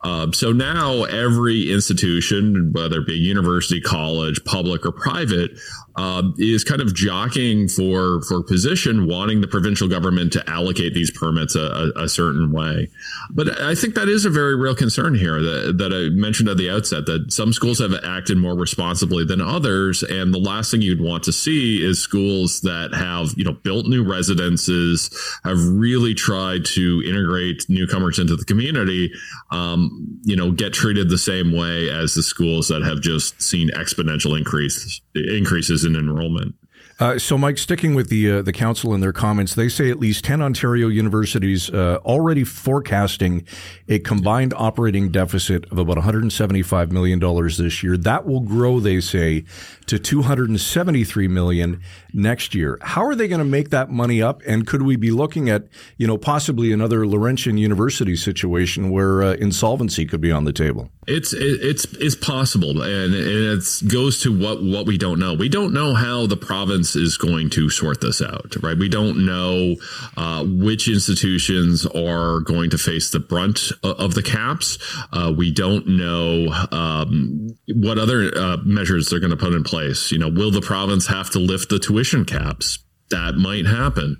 Um, 0.05 0.33
so 0.33 0.51
now 0.51 1.05
every 1.05 1.71
institution, 1.73 2.71
whether 2.73 2.99
it 2.99 3.07
be 3.07 3.13
university, 3.13 3.81
college, 3.81 4.43
public 4.45 4.85
or 4.85 4.91
private, 4.91 5.57
um, 5.95 6.35
is 6.37 6.63
kind 6.63 6.81
of 6.81 6.93
jockeying 6.93 7.67
for 7.69 8.21
for 8.23 8.43
position, 8.43 9.07
wanting 9.07 9.41
the 9.41 9.47
provincial 9.47 9.87
government 9.87 10.33
to 10.33 10.47
allocate 10.49 10.93
these 10.93 11.09
permits 11.09 11.55
a, 11.55 11.91
a, 11.95 12.03
a, 12.03 12.09
certain 12.09 12.51
way. 12.51 12.89
But 13.31 13.61
I 13.61 13.75
think 13.75 13.95
that 13.95 14.09
is 14.09 14.25
a 14.25 14.29
very 14.29 14.55
real 14.55 14.75
concern 14.75 15.15
here 15.15 15.41
that, 15.41 15.77
that 15.77 15.93
I 15.93 16.13
mentioned 16.13 16.49
at 16.49 16.57
the 16.57 16.69
outset 16.69 17.05
that 17.05 17.31
some 17.31 17.53
schools 17.53 17.79
have 17.79 17.93
acted 18.03 18.37
more 18.37 18.55
responsibly 18.55 19.23
than 19.23 19.39
others, 19.39 20.03
and 20.03 20.33
the 20.33 20.39
last 20.39 20.69
thing 20.69 20.81
you'd 20.81 21.01
want 21.01 21.23
to 21.23 21.31
see 21.31 21.83
is 21.83 21.99
schools 21.99 22.61
that 22.61 22.93
have 22.93 23.33
you 23.37 23.45
know 23.45 23.53
built 23.53 23.87
new 23.87 24.03
residences, 24.03 25.09
have 25.45 25.57
really 25.65 26.13
tried 26.13 26.65
to 26.65 27.01
integrate 27.07 27.65
newcomers 27.69 28.19
into 28.19 28.35
the 28.35 28.45
community, 28.45 29.13
um, 29.51 29.94
you 30.23 30.35
know, 30.35 30.51
get 30.51 30.73
treated 30.73 31.09
the 31.09 31.17
same 31.17 31.51
way 31.51 31.89
as 31.89 32.13
the 32.13 32.23
schools 32.23 32.67
that 32.67 32.83
have 32.83 33.01
just 33.01 33.41
seen 33.41 33.69
exponential 33.69 34.37
increase 34.37 35.01
increases 35.15 35.85
in 35.85 35.95
enrollment. 35.95 36.55
Uh, 36.97 37.19
so, 37.19 37.37
Mike, 37.37 37.57
sticking 37.57 37.93
with 37.93 38.07
the 38.07 38.31
uh, 38.31 38.41
the 38.41 38.53
council 38.53 38.93
and 38.93 39.03
their 39.03 39.11
comments, 39.11 39.53
they 39.53 39.67
say 39.67 39.89
at 39.89 39.99
least 39.99 40.23
ten 40.23 40.41
Ontario 40.41 40.87
universities 40.87 41.69
uh, 41.69 41.99
already 42.05 42.45
forecasting 42.45 43.45
a 43.89 43.99
combined 43.99 44.53
operating 44.55 45.11
deficit 45.11 45.65
of 45.71 45.77
about 45.77 45.97
175 45.97 46.93
million 46.93 47.19
dollars 47.19 47.57
this 47.57 47.83
year. 47.83 47.97
That 47.97 48.25
will 48.25 48.39
grow, 48.39 48.79
they 48.79 49.01
say, 49.01 49.43
to 49.87 49.99
273 49.99 51.27
million 51.27 51.81
next 52.13 52.55
year. 52.55 52.77
How 52.81 53.05
are 53.05 53.15
they 53.15 53.27
going 53.27 53.39
to 53.39 53.45
make 53.45 53.71
that 53.71 53.89
money 53.89 54.21
up? 54.21 54.41
And 54.47 54.65
could 54.65 54.83
we 54.83 54.95
be 54.95 55.11
looking 55.11 55.49
at, 55.49 55.67
you 55.97 56.07
know, 56.07 56.17
possibly 56.17 56.71
another 56.71 57.05
Laurentian 57.05 57.57
University 57.57 58.15
situation 58.15 58.89
where 58.89 59.21
uh, 59.21 59.33
insolvency 59.33 60.05
could 60.05 60.21
be 60.21 60.31
on 60.31 60.45
the 60.45 60.53
table? 60.53 60.89
It's 61.07 61.33
it's 61.33 61.85
it's 61.99 62.15
possible, 62.15 62.81
and 62.81 63.13
and 63.13 63.61
it 63.61 63.87
goes 63.87 64.21
to 64.21 64.35
what 64.35 64.63
what 64.63 64.87
we 64.87 64.97
don't 64.97 65.19
know. 65.19 65.35
We 65.35 65.49
don't 65.49 65.71
know 65.71 65.93
how 65.93 66.25
the 66.25 66.37
province 66.37 66.95
is 66.95 67.15
going 67.17 67.51
to 67.51 67.69
sort 67.69 68.01
this 68.01 68.23
out, 68.23 68.55
right? 68.63 68.77
We 68.77 68.89
don't 68.89 69.25
know 69.25 69.75
uh, 70.17 70.43
which 70.45 70.87
institutions 70.87 71.85
are 71.85 72.39
going 72.39 72.71
to 72.71 72.77
face 72.79 73.11
the 73.11 73.19
brunt 73.19 73.71
of 73.83 74.15
the 74.15 74.23
caps. 74.23 74.79
Uh, 75.13 75.31
we 75.35 75.51
don't 75.51 75.87
know 75.87 76.51
um, 76.71 77.55
what 77.67 77.99
other 77.99 78.31
uh, 78.35 78.57
measures 78.63 79.09
they're 79.09 79.19
going 79.19 79.29
to 79.29 79.37
put 79.37 79.53
in 79.53 79.63
place. 79.63 80.11
You 80.11 80.17
know, 80.17 80.29
will 80.29 80.51
the 80.51 80.61
province 80.61 81.05
have 81.07 81.29
to 81.31 81.39
lift 81.39 81.69
the 81.69 81.77
tuition 81.77 82.25
caps? 82.25 82.84
That 83.09 83.35
might 83.35 83.65
happen. 83.65 84.17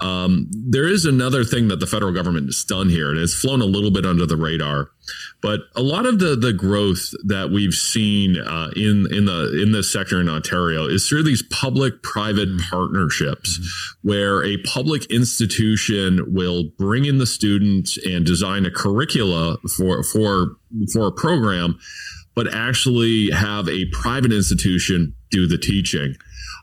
Um, 0.00 0.48
there 0.52 0.86
is 0.86 1.04
another 1.04 1.44
thing 1.44 1.68
that 1.68 1.80
the 1.80 1.86
federal 1.86 2.12
government 2.12 2.46
has 2.46 2.62
done 2.62 2.88
here, 2.88 3.10
and 3.10 3.18
it's 3.18 3.34
flown 3.34 3.60
a 3.60 3.66
little 3.66 3.90
bit 3.90 4.06
under 4.06 4.26
the 4.26 4.36
radar. 4.36 4.90
But 5.40 5.60
a 5.74 5.82
lot 5.82 6.06
of 6.06 6.18
the 6.18 6.36
the 6.36 6.52
growth 6.52 7.10
that 7.24 7.50
we've 7.50 7.74
seen 7.74 8.38
uh, 8.38 8.70
in 8.76 9.12
in 9.12 9.24
the 9.24 9.60
in 9.60 9.72
this 9.72 9.90
sector 9.92 10.20
in 10.20 10.28
Ontario 10.28 10.86
is 10.86 11.08
through 11.08 11.24
these 11.24 11.42
public 11.50 12.02
private 12.02 12.48
mm-hmm. 12.48 12.70
partnerships, 12.70 13.58
mm-hmm. 13.58 14.08
where 14.08 14.44
a 14.44 14.58
public 14.58 15.10
institution 15.10 16.32
will 16.32 16.64
bring 16.78 17.06
in 17.06 17.18
the 17.18 17.26
students 17.26 17.98
and 18.06 18.24
design 18.24 18.66
a 18.66 18.70
curricula 18.70 19.58
for 19.76 20.02
for 20.04 20.56
for 20.92 21.06
a 21.06 21.12
program, 21.12 21.78
but 22.34 22.52
actually 22.54 23.30
have 23.30 23.68
a 23.68 23.86
private 23.86 24.32
institution 24.32 25.14
do 25.30 25.46
the 25.46 25.58
teaching. 25.58 26.14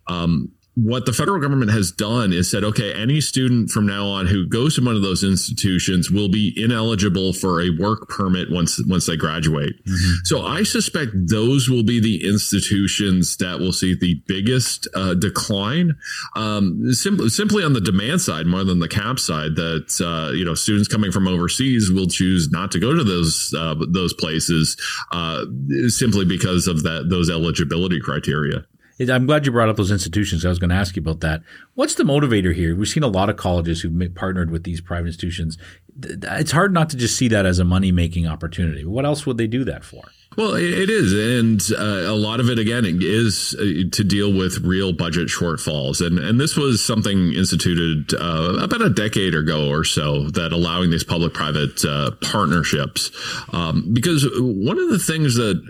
Um, 0.07 0.51
what 0.75 1.05
the 1.05 1.13
federal 1.13 1.39
government 1.39 1.71
has 1.71 1.89
done 1.89 2.33
is 2.33 2.51
said, 2.51 2.63
okay, 2.63 2.93
any 2.93 3.21
student 3.21 3.69
from 3.69 3.87
now 3.87 4.05
on 4.05 4.27
who 4.27 4.45
goes 4.45 4.75
to 4.75 4.83
one 4.83 4.95
of 4.95 5.01
those 5.01 5.23
institutions 5.23 6.11
will 6.11 6.27
be 6.27 6.53
ineligible 6.61 7.31
for 7.31 7.61
a 7.61 7.69
work 7.79 8.09
permit 8.09 8.51
once 8.51 8.81
once 8.85 9.05
they 9.05 9.15
graduate. 9.15 9.83
Mm-hmm. 9.85 10.13
So 10.25 10.45
I 10.45 10.63
suspect 10.63 11.11
those 11.29 11.69
will 11.69 11.83
be 11.83 12.01
the 12.01 12.27
institutions 12.27 13.37
that 13.37 13.59
will 13.59 13.71
see 13.71 13.95
the 13.95 14.21
biggest 14.27 14.87
uh, 14.93 15.13
decline, 15.13 15.95
um, 16.35 16.91
simply 16.91 17.29
simply 17.29 17.63
on 17.63 17.71
the 17.71 17.81
demand 17.81 18.19
side 18.19 18.45
more 18.45 18.65
than 18.65 18.79
the 18.79 18.89
cap 18.89 19.17
side. 19.17 19.55
That 19.55 20.01
uh, 20.03 20.33
you 20.33 20.43
know, 20.43 20.55
students 20.55 20.89
coming 20.89 21.11
from 21.11 21.25
overseas 21.25 21.89
will 21.89 22.07
choose 22.07 22.49
not 22.51 22.71
to 22.73 22.79
go 22.79 22.93
to 22.93 23.03
those 23.03 23.53
uh, 23.57 23.75
those 23.87 24.13
places 24.13 24.75
uh, 25.13 25.45
simply 25.87 26.25
because 26.25 26.67
of 26.67 26.83
that 26.83 27.07
those 27.09 27.29
eligibility 27.29 28.01
criteria. 28.01 28.65
I'm 28.99 29.25
glad 29.25 29.45
you 29.45 29.51
brought 29.51 29.69
up 29.69 29.75
those 29.75 29.91
institutions. 29.91 30.45
I 30.45 30.49
was 30.49 30.59
going 30.59 30.69
to 30.69 30.75
ask 30.75 30.95
you 30.95 31.01
about 31.01 31.19
that. 31.19 31.41
What's 31.73 31.95
the 31.95 32.03
motivator 32.03 32.53
here? 32.55 32.75
We've 32.75 32.87
seen 32.87 33.03
a 33.03 33.07
lot 33.07 33.29
of 33.29 33.35
colleges 33.35 33.81
who've 33.81 34.15
partnered 34.15 34.51
with 34.51 34.63
these 34.63 34.79
private 34.79 35.07
institutions. 35.07 35.57
It's 36.01 36.51
hard 36.51 36.73
not 36.73 36.89
to 36.91 36.97
just 36.97 37.17
see 37.17 37.27
that 37.27 37.45
as 37.45 37.59
a 37.59 37.65
money 37.65 37.91
making 37.91 38.25
opportunity. 38.25 38.85
What 38.85 39.05
else 39.05 39.25
would 39.25 39.37
they 39.37 39.47
do 39.47 39.65
that 39.65 39.83
for? 39.83 40.03
Well, 40.37 40.55
it 40.55 40.89
is, 40.89 41.13
and 41.13 41.61
uh, 41.77 42.11
a 42.11 42.15
lot 42.15 42.41
of 42.41 42.49
it 42.49 42.59
again 42.59 42.83
is 42.85 43.55
uh, 43.57 43.87
to 43.89 44.03
deal 44.03 44.33
with 44.33 44.65
real 44.65 44.91
budget 44.91 45.29
shortfalls, 45.29 46.05
and 46.05 46.19
and 46.19 46.39
this 46.39 46.57
was 46.57 46.83
something 46.83 47.33
instituted 47.33 48.13
uh, 48.13 48.57
about 48.61 48.81
a 48.81 48.89
decade 48.89 49.33
ago 49.33 49.69
or 49.69 49.85
so 49.85 50.29
that 50.31 50.51
allowing 50.51 50.89
these 50.89 51.05
public-private 51.05 51.85
uh, 51.85 52.11
partnerships, 52.21 53.11
um, 53.53 53.93
because 53.93 54.27
one 54.37 54.77
of 54.77 54.89
the 54.89 54.99
things 54.99 55.35
that 55.35 55.61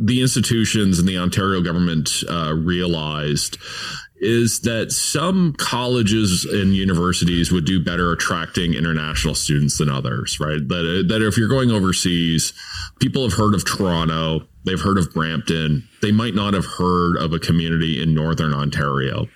the 0.00 0.20
institutions 0.20 1.00
and 1.00 1.08
the 1.08 1.18
Ontario 1.18 1.60
government 1.60 2.22
uh, 2.28 2.54
realized 2.54 3.58
is 4.22 4.60
that 4.60 4.92
some 4.92 5.52
colleges 5.58 6.44
and 6.44 6.76
universities 6.76 7.50
would 7.50 7.64
do 7.64 7.82
better 7.82 8.12
attracting 8.12 8.72
international 8.72 9.34
students 9.34 9.78
than 9.78 9.90
others, 9.90 10.38
right? 10.38 10.66
That, 10.68 11.06
that 11.08 11.22
if 11.22 11.36
you're 11.36 11.48
going 11.48 11.72
overseas, 11.72 12.52
people 13.00 13.24
have 13.28 13.36
heard 13.36 13.52
of 13.52 13.66
Toronto, 13.66 14.46
they've 14.64 14.80
heard 14.80 14.96
of 14.96 15.12
Brampton, 15.12 15.88
they 16.02 16.12
might 16.12 16.36
not 16.36 16.54
have 16.54 16.64
heard 16.64 17.16
of 17.16 17.32
a 17.32 17.40
community 17.40 18.00
in 18.00 18.14
Northern 18.14 18.54
Ontario. 18.54 19.26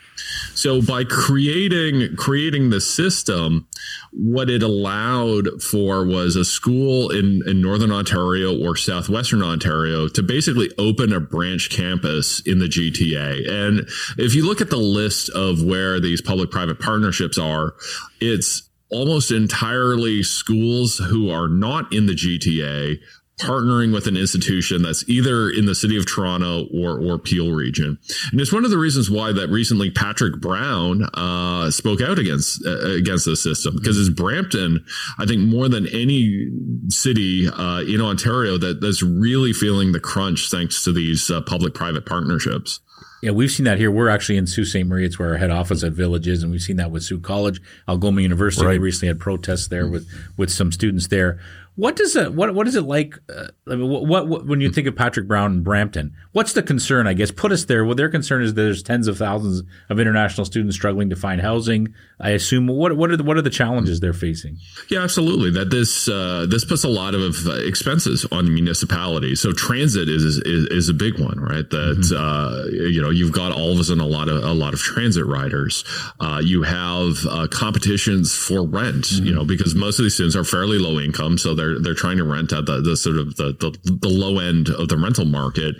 So 0.55 0.81
by 0.81 1.05
creating 1.05 2.17
creating 2.17 2.71
the 2.71 2.81
system, 2.81 3.69
what 4.13 4.49
it 4.49 4.63
allowed 4.63 5.63
for 5.63 6.07
was 6.07 6.37
a 6.37 6.45
school 6.45 7.11
in, 7.11 7.43
in 7.47 7.61
Northern 7.61 7.93
Ontario 7.93 8.59
or 8.59 8.77
Southwestern 8.77 9.43
Ontario 9.43 10.09
to 10.09 10.23
basically 10.23 10.71
open 10.79 11.13
a 11.13 11.21
branch 11.21 11.71
campus 11.71 12.41
in 12.41 12.59
the 12.59 12.67
GTA. 12.67 13.49
And 13.49 13.89
if 14.17 14.35
you 14.35 14.47
look 14.47 14.61
at 14.61 14.71
the 14.71 14.77
list 14.77 15.29
of 15.31 15.63
where 15.63 16.01
these 16.01 16.23
public 16.23 16.51
private 16.51 16.81
partnerships 16.81 17.39
are, 17.39 17.75
it's 18.21 18.69
almost 18.91 19.31
entirely 19.31 20.23
schools 20.23 20.99
who 20.99 21.31
are 21.31 21.49
not 21.49 21.93
in 21.93 22.07
the 22.07 22.15
GTA 22.15 22.99
partnering 23.41 23.93
with 23.93 24.07
an 24.07 24.17
institution 24.17 24.83
that's 24.83 25.07
either 25.09 25.51
in 25.51 25.67
the 25.67 25.75
city 25.75 25.97
of 25.99 26.07
Toronto 26.07 26.67
or 26.73 26.99
or 26.99 27.19
Peel 27.19 27.53
region. 27.53 27.99
And 28.33 28.41
it's 28.41 28.53
one 28.53 28.65
of 28.65 28.71
the 28.71 28.79
reasons 28.79 29.11
why 29.11 29.33
that 29.33 29.49
recently 29.49 29.91
Patrick 29.91 30.41
Brown 30.41 31.05
uh, 31.15 31.71
spoke 31.71 32.01
out 32.01 32.19
against 32.19 32.65
uh, 32.65 32.93
against 32.93 33.27
this 33.27 33.43
system 33.43 33.77
because 33.77 33.99
it's 33.99 34.09
Brampton, 34.09 34.85
I 35.19 35.27
think 35.27 35.41
more 35.41 35.69
than 35.69 35.87
any 35.89 36.49
city 36.89 37.49
uh, 37.49 37.83
in 37.83 38.01
Ontario 38.01 38.57
that 38.59 38.81
that's 38.81 39.03
really 39.03 39.53
feeling 39.53 39.93
the 39.93 40.01
crunch 40.01 40.51
thanks 40.51 40.83
to 40.85 40.93
these 40.93 41.31
uh, 41.31 41.43
public 41.43 41.75
private 41.75 42.07
partnerships. 42.07 42.81
Yeah, 43.23 43.31
we've 43.33 43.51
seen 43.51 43.65
that 43.65 43.79
here. 43.79 43.91
We're 43.91 44.09
actually 44.09 44.37
in 44.37 44.47
Sault 44.47 44.69
Ste. 44.69 44.85
Marie. 44.85 45.05
It's 45.05 45.19
where 45.19 45.31
our 45.31 45.37
head 45.37 45.51
office 45.51 45.83
at 45.83 45.93
Village 45.93 46.29
is, 46.29 46.43
and 46.43 46.53
we've 46.53 46.61
seen 46.61 46.77
that 46.77 46.91
with 46.91 47.03
Sault 47.03 47.23
College, 47.23 47.61
Algoma 47.89 48.21
University. 48.21 48.65
Right. 48.65 48.73
We 48.73 48.87
recently 48.87 49.09
had 49.09 49.19
protests 49.19 49.69
there 49.69 49.89
with 49.89 50.07
with 50.37 50.51
some 50.51 50.71
students 50.71 51.09
there. 51.09 51.41
What 51.77 51.95
does 51.95 52.17
it 52.17 52.33
what 52.33 52.55
what 52.55 52.67
is 52.67 52.75
it 52.75 52.83
like? 52.83 53.19
Uh, 53.29 53.49
I 53.69 53.77
mean, 53.77 53.89
what, 53.89 54.27
what, 54.27 54.47
when 54.47 54.61
you 54.63 54.71
think 54.71 54.87
of 54.87 54.97
Patrick 54.97 55.29
Brown 55.29 55.53
and 55.53 55.65
Brampton? 55.65 56.15
What's 56.33 56.55
the 56.55 56.63
concern? 56.63 57.07
I 57.07 57.13
guess 57.13 57.31
put 57.31 57.53
us 57.53 57.67
there. 57.67 57.85
Well, 57.85 57.95
their 57.95 58.09
concern 58.09 58.43
is 58.43 58.55
there's 58.55 58.83
tens 58.83 59.09
of 59.09 59.19
thousands 59.19 59.63
of 59.91 60.01
international 60.01 60.47
students 60.47 60.75
struggling 60.75 61.11
to 61.11 61.17
find 61.17 61.41
housing. 61.41 61.93
I 62.19 62.31
assume 62.31 62.67
what 62.67 62.97
what 62.97 63.11
are 63.11 63.17
the, 63.17 63.25
what 63.25 63.37
are 63.37 63.43
the 63.43 63.51
challenges 63.51 64.01
they're 64.01 64.15
facing? 64.15 64.57
Yeah, 64.89 65.03
absolutely. 65.03 65.51
That 65.51 65.69
this 65.69 66.09
uh, 66.09 66.47
this 66.49 66.65
puts 66.65 66.83
a 66.83 66.89
lot 66.89 67.15
of 67.15 67.47
expenses 67.47 68.25
on 68.33 68.47
the 68.47 68.51
municipalities. 68.53 69.41
So 69.41 69.53
transit 69.53 70.09
is 70.09 70.23
is, 70.25 70.67
is 70.69 70.89
a 70.89 70.95
big 70.95 71.21
one, 71.21 71.39
right? 71.39 71.69
That 71.69 71.99
mm-hmm. 71.99 72.17
uh, 72.17 72.89
you 72.89 73.03
know 73.03 73.11
you've 73.11 73.33
got 73.33 73.53
all 73.53 73.73
of 73.73 73.79
a 73.79 73.85
sudden 73.85 74.01
a 74.01 74.07
lot 74.07 74.29
of 74.31 74.43
a 74.43 74.55
lot 74.55 74.73
of 74.73 74.81
transit 74.81 75.27
riders. 75.27 75.85
Uh, 76.21 76.41
you 76.43 76.63
have 76.63 77.17
uh, 77.29 77.49
competitions 77.51 78.35
for 78.35 78.65
rent. 78.67 79.05
Mm-hmm. 79.05 79.27
You 79.27 79.35
know 79.35 79.45
because 79.45 79.75
most 79.75 79.99
of 79.99 80.05
these 80.05 80.15
students 80.15 80.37
are 80.37 80.45
fairly 80.45 80.79
low 80.79 80.99
income, 80.99 81.37
so 81.37 81.55
they're 81.55 81.66
they're 81.67 81.81
they're 81.81 81.95
trying 81.95 82.17
to 82.19 82.25
rent 82.25 82.53
at 82.53 82.67
the, 82.67 82.81
the 82.81 82.97
sort 82.97 83.17
of 83.17 83.37
the, 83.37 83.53
the, 83.53 83.97
the 84.01 84.09
low 84.09 84.39
end 84.39 84.69
of 84.69 84.89
the 84.89 84.97
rental 84.97 85.25
market, 85.25 85.77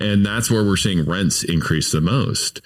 and 0.00 0.24
that's 0.24 0.50
where 0.50 0.64
we're 0.64 0.76
seeing 0.76 1.04
rents 1.04 1.42
increase 1.44 1.92
the 1.92 2.00
most. 2.00 2.60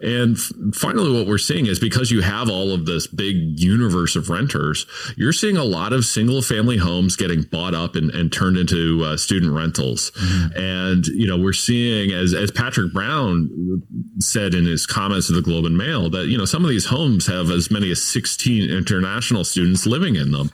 And 0.00 0.36
f- 0.36 0.52
finally, 0.74 1.12
what 1.12 1.26
we're 1.26 1.38
seeing 1.38 1.66
is 1.66 1.78
because 1.78 2.10
you 2.10 2.20
have 2.22 2.48
all 2.50 2.72
of 2.72 2.86
this 2.86 3.06
big 3.06 3.58
universe 3.58 4.16
of 4.16 4.30
renters, 4.30 4.86
you're 5.16 5.32
seeing 5.32 5.56
a 5.56 5.64
lot 5.64 5.92
of 5.92 6.04
single 6.04 6.42
family 6.42 6.76
homes 6.76 7.16
getting 7.16 7.42
bought 7.42 7.74
up 7.74 7.94
and, 7.94 8.10
and 8.10 8.32
turned 8.32 8.56
into 8.56 9.04
uh, 9.04 9.16
student 9.16 9.52
rentals. 9.52 10.10
Mm-hmm. 10.12 10.58
And 10.58 11.06
you 11.06 11.26
know 11.26 11.38
we're 11.38 11.52
seeing 11.52 12.12
as 12.12 12.34
as 12.34 12.50
Patrick 12.50 12.92
Brown 12.92 13.82
said 14.18 14.54
in 14.54 14.66
his 14.66 14.86
comments 14.86 15.28
to 15.28 15.32
the 15.32 15.42
Globe 15.42 15.64
and 15.64 15.76
Mail 15.76 16.10
that 16.10 16.26
you 16.26 16.36
know 16.36 16.44
some 16.44 16.64
of 16.64 16.70
these 16.70 16.86
homes 16.86 17.26
have 17.26 17.50
as 17.50 17.70
many 17.70 17.90
as 17.90 18.02
16 18.02 18.70
international 18.70 19.44
students 19.44 19.86
living 19.86 20.16
in 20.16 20.32
them. 20.32 20.50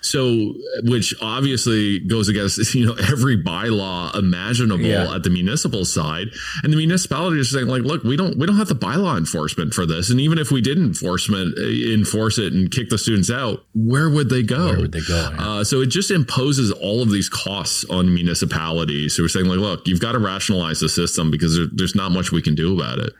So, 0.00 0.54
which 0.82 1.01
obviously 1.20 2.00
goes 2.00 2.28
against 2.28 2.74
you 2.74 2.86
know 2.86 2.94
every 3.10 3.42
bylaw 3.42 4.14
imaginable 4.16 4.84
yeah. 4.84 5.14
at 5.14 5.22
the 5.22 5.30
municipal 5.30 5.84
side, 5.84 6.28
and 6.62 6.72
the 6.72 6.76
municipality 6.76 7.40
is 7.40 7.50
saying 7.50 7.66
like, 7.66 7.82
look, 7.82 8.02
we 8.04 8.16
don't 8.16 8.38
we 8.38 8.46
don't 8.46 8.56
have 8.56 8.68
the 8.68 8.74
bylaw 8.74 9.16
enforcement 9.16 9.74
for 9.74 9.86
this, 9.86 10.10
and 10.10 10.20
even 10.20 10.38
if 10.38 10.50
we 10.50 10.60
did 10.60 10.78
enforcement 10.78 11.56
uh, 11.58 11.62
enforce 11.92 12.38
it 12.38 12.52
and 12.52 12.70
kick 12.70 12.88
the 12.90 12.98
students 12.98 13.30
out, 13.30 13.64
where 13.74 14.10
would 14.10 14.28
they 14.28 14.42
go? 14.42 14.66
Where 14.66 14.80
would 14.80 14.92
they 14.92 15.00
go? 15.00 15.30
Yeah. 15.32 15.48
Uh, 15.48 15.64
so 15.64 15.80
it 15.80 15.86
just 15.86 16.10
imposes 16.10 16.70
all 16.72 17.02
of 17.02 17.10
these 17.10 17.28
costs 17.28 17.84
on 17.86 18.14
municipalities. 18.14 19.16
So 19.16 19.22
we're 19.22 19.28
saying 19.28 19.46
like, 19.46 19.58
look, 19.58 19.86
you've 19.86 20.00
got 20.00 20.12
to 20.12 20.18
rationalize 20.18 20.80
the 20.80 20.88
system 20.88 21.30
because 21.30 21.56
there, 21.56 21.66
there's 21.72 21.94
not 21.94 22.12
much 22.12 22.32
we 22.32 22.42
can 22.42 22.54
do 22.54 22.74
about 22.74 22.98
it 22.98 23.12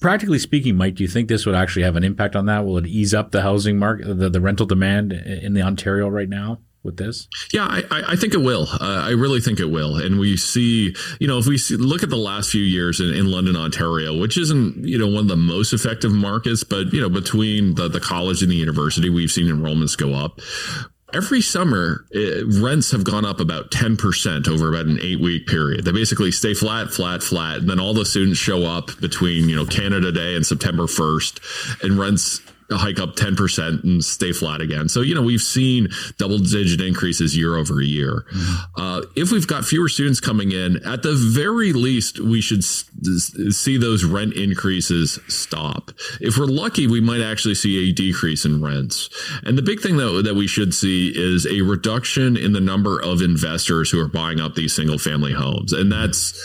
practically 0.00 0.38
speaking, 0.38 0.76
Mike, 0.76 0.94
do 0.94 1.02
you 1.02 1.08
think 1.08 1.28
this 1.28 1.46
would 1.46 1.54
actually 1.54 1.82
have 1.82 1.96
an 1.96 2.04
impact 2.04 2.36
on 2.36 2.46
that? 2.46 2.64
Will 2.64 2.78
it 2.78 2.86
ease 2.86 3.14
up 3.14 3.30
the 3.30 3.42
housing 3.42 3.78
market, 3.78 4.18
the, 4.18 4.28
the 4.28 4.40
rental 4.40 4.66
demand 4.66 5.12
in 5.12 5.54
the 5.54 5.62
Ontario 5.62 6.08
right 6.08 6.28
now? 6.28 6.58
With 6.88 6.96
this, 6.96 7.28
yeah, 7.52 7.66
I, 7.68 8.12
I 8.12 8.16
think 8.16 8.32
it 8.32 8.38
will. 8.38 8.62
Uh, 8.62 9.04
I 9.04 9.10
really 9.10 9.40
think 9.40 9.60
it 9.60 9.66
will. 9.66 9.96
And 9.96 10.18
we 10.18 10.38
see, 10.38 10.94
you 11.20 11.28
know, 11.28 11.36
if 11.36 11.46
we 11.46 11.58
see, 11.58 11.76
look 11.76 12.02
at 12.02 12.08
the 12.08 12.16
last 12.16 12.48
few 12.48 12.62
years 12.62 12.98
in, 12.98 13.12
in 13.12 13.30
London, 13.30 13.56
Ontario, 13.56 14.18
which 14.18 14.38
isn't, 14.38 14.86
you 14.86 14.96
know, 14.96 15.06
one 15.06 15.24
of 15.24 15.28
the 15.28 15.36
most 15.36 15.74
effective 15.74 16.12
markets, 16.12 16.64
but 16.64 16.90
you 16.90 17.02
know, 17.02 17.10
between 17.10 17.74
the, 17.74 17.88
the 17.88 18.00
college 18.00 18.40
and 18.40 18.50
the 18.50 18.56
university, 18.56 19.10
we've 19.10 19.30
seen 19.30 19.48
enrollments 19.48 19.98
go 19.98 20.14
up 20.14 20.40
every 21.12 21.42
summer 21.42 22.06
it, 22.10 22.44
rents 22.62 22.90
have 22.90 23.04
gone 23.04 23.24
up 23.24 23.40
about 23.40 23.70
10% 23.70 24.48
over 24.48 24.68
about 24.68 24.86
an 24.86 24.98
eight 25.00 25.20
week 25.20 25.46
period 25.46 25.84
they 25.86 25.92
basically 25.92 26.30
stay 26.30 26.52
flat 26.52 26.90
flat 26.90 27.22
flat 27.22 27.56
and 27.56 27.70
then 27.70 27.80
all 27.80 27.94
the 27.94 28.04
students 28.04 28.38
show 28.38 28.64
up 28.64 28.90
between 29.00 29.48
you 29.48 29.56
know 29.56 29.64
canada 29.64 30.12
day 30.12 30.36
and 30.36 30.44
september 30.44 30.82
1st 30.82 31.82
and 31.82 31.98
rents 31.98 32.42
hike 32.76 33.00
up 33.00 33.16
10% 33.16 33.82
and 33.82 34.04
stay 34.04 34.32
flat 34.32 34.60
again. 34.60 34.88
So, 34.88 35.00
you 35.00 35.14
know, 35.14 35.22
we've 35.22 35.40
seen 35.40 35.88
double 36.18 36.38
digit 36.38 36.80
increases 36.80 37.36
year 37.36 37.56
over 37.56 37.80
year. 37.80 38.26
Mm-hmm. 38.30 38.80
Uh, 38.80 39.02
if 39.16 39.32
we've 39.32 39.46
got 39.46 39.64
fewer 39.64 39.88
students 39.88 40.20
coming 40.20 40.52
in, 40.52 40.84
at 40.86 41.02
the 41.02 41.14
very 41.14 41.72
least, 41.72 42.20
we 42.20 42.40
should 42.40 42.62
see 42.64 43.78
those 43.78 44.04
rent 44.04 44.34
increases 44.34 45.18
stop. 45.28 45.90
If 46.20 46.36
we're 46.36 46.46
lucky, 46.46 46.86
we 46.86 47.00
might 47.00 47.22
actually 47.22 47.54
see 47.54 47.88
a 47.88 47.92
decrease 47.92 48.44
in 48.44 48.62
rents. 48.62 49.08
And 49.44 49.56
the 49.56 49.62
big 49.62 49.80
thing 49.80 49.96
that, 49.96 50.22
that 50.24 50.34
we 50.34 50.46
should 50.46 50.74
see 50.74 51.12
is 51.14 51.46
a 51.46 51.62
reduction 51.62 52.36
in 52.36 52.52
the 52.52 52.60
number 52.60 53.00
of 53.00 53.22
investors 53.22 53.90
who 53.90 54.00
are 54.00 54.08
buying 54.08 54.40
up 54.40 54.54
these 54.54 54.74
single 54.74 54.98
family 54.98 55.32
homes. 55.32 55.72
And 55.72 55.90
that's, 55.90 56.38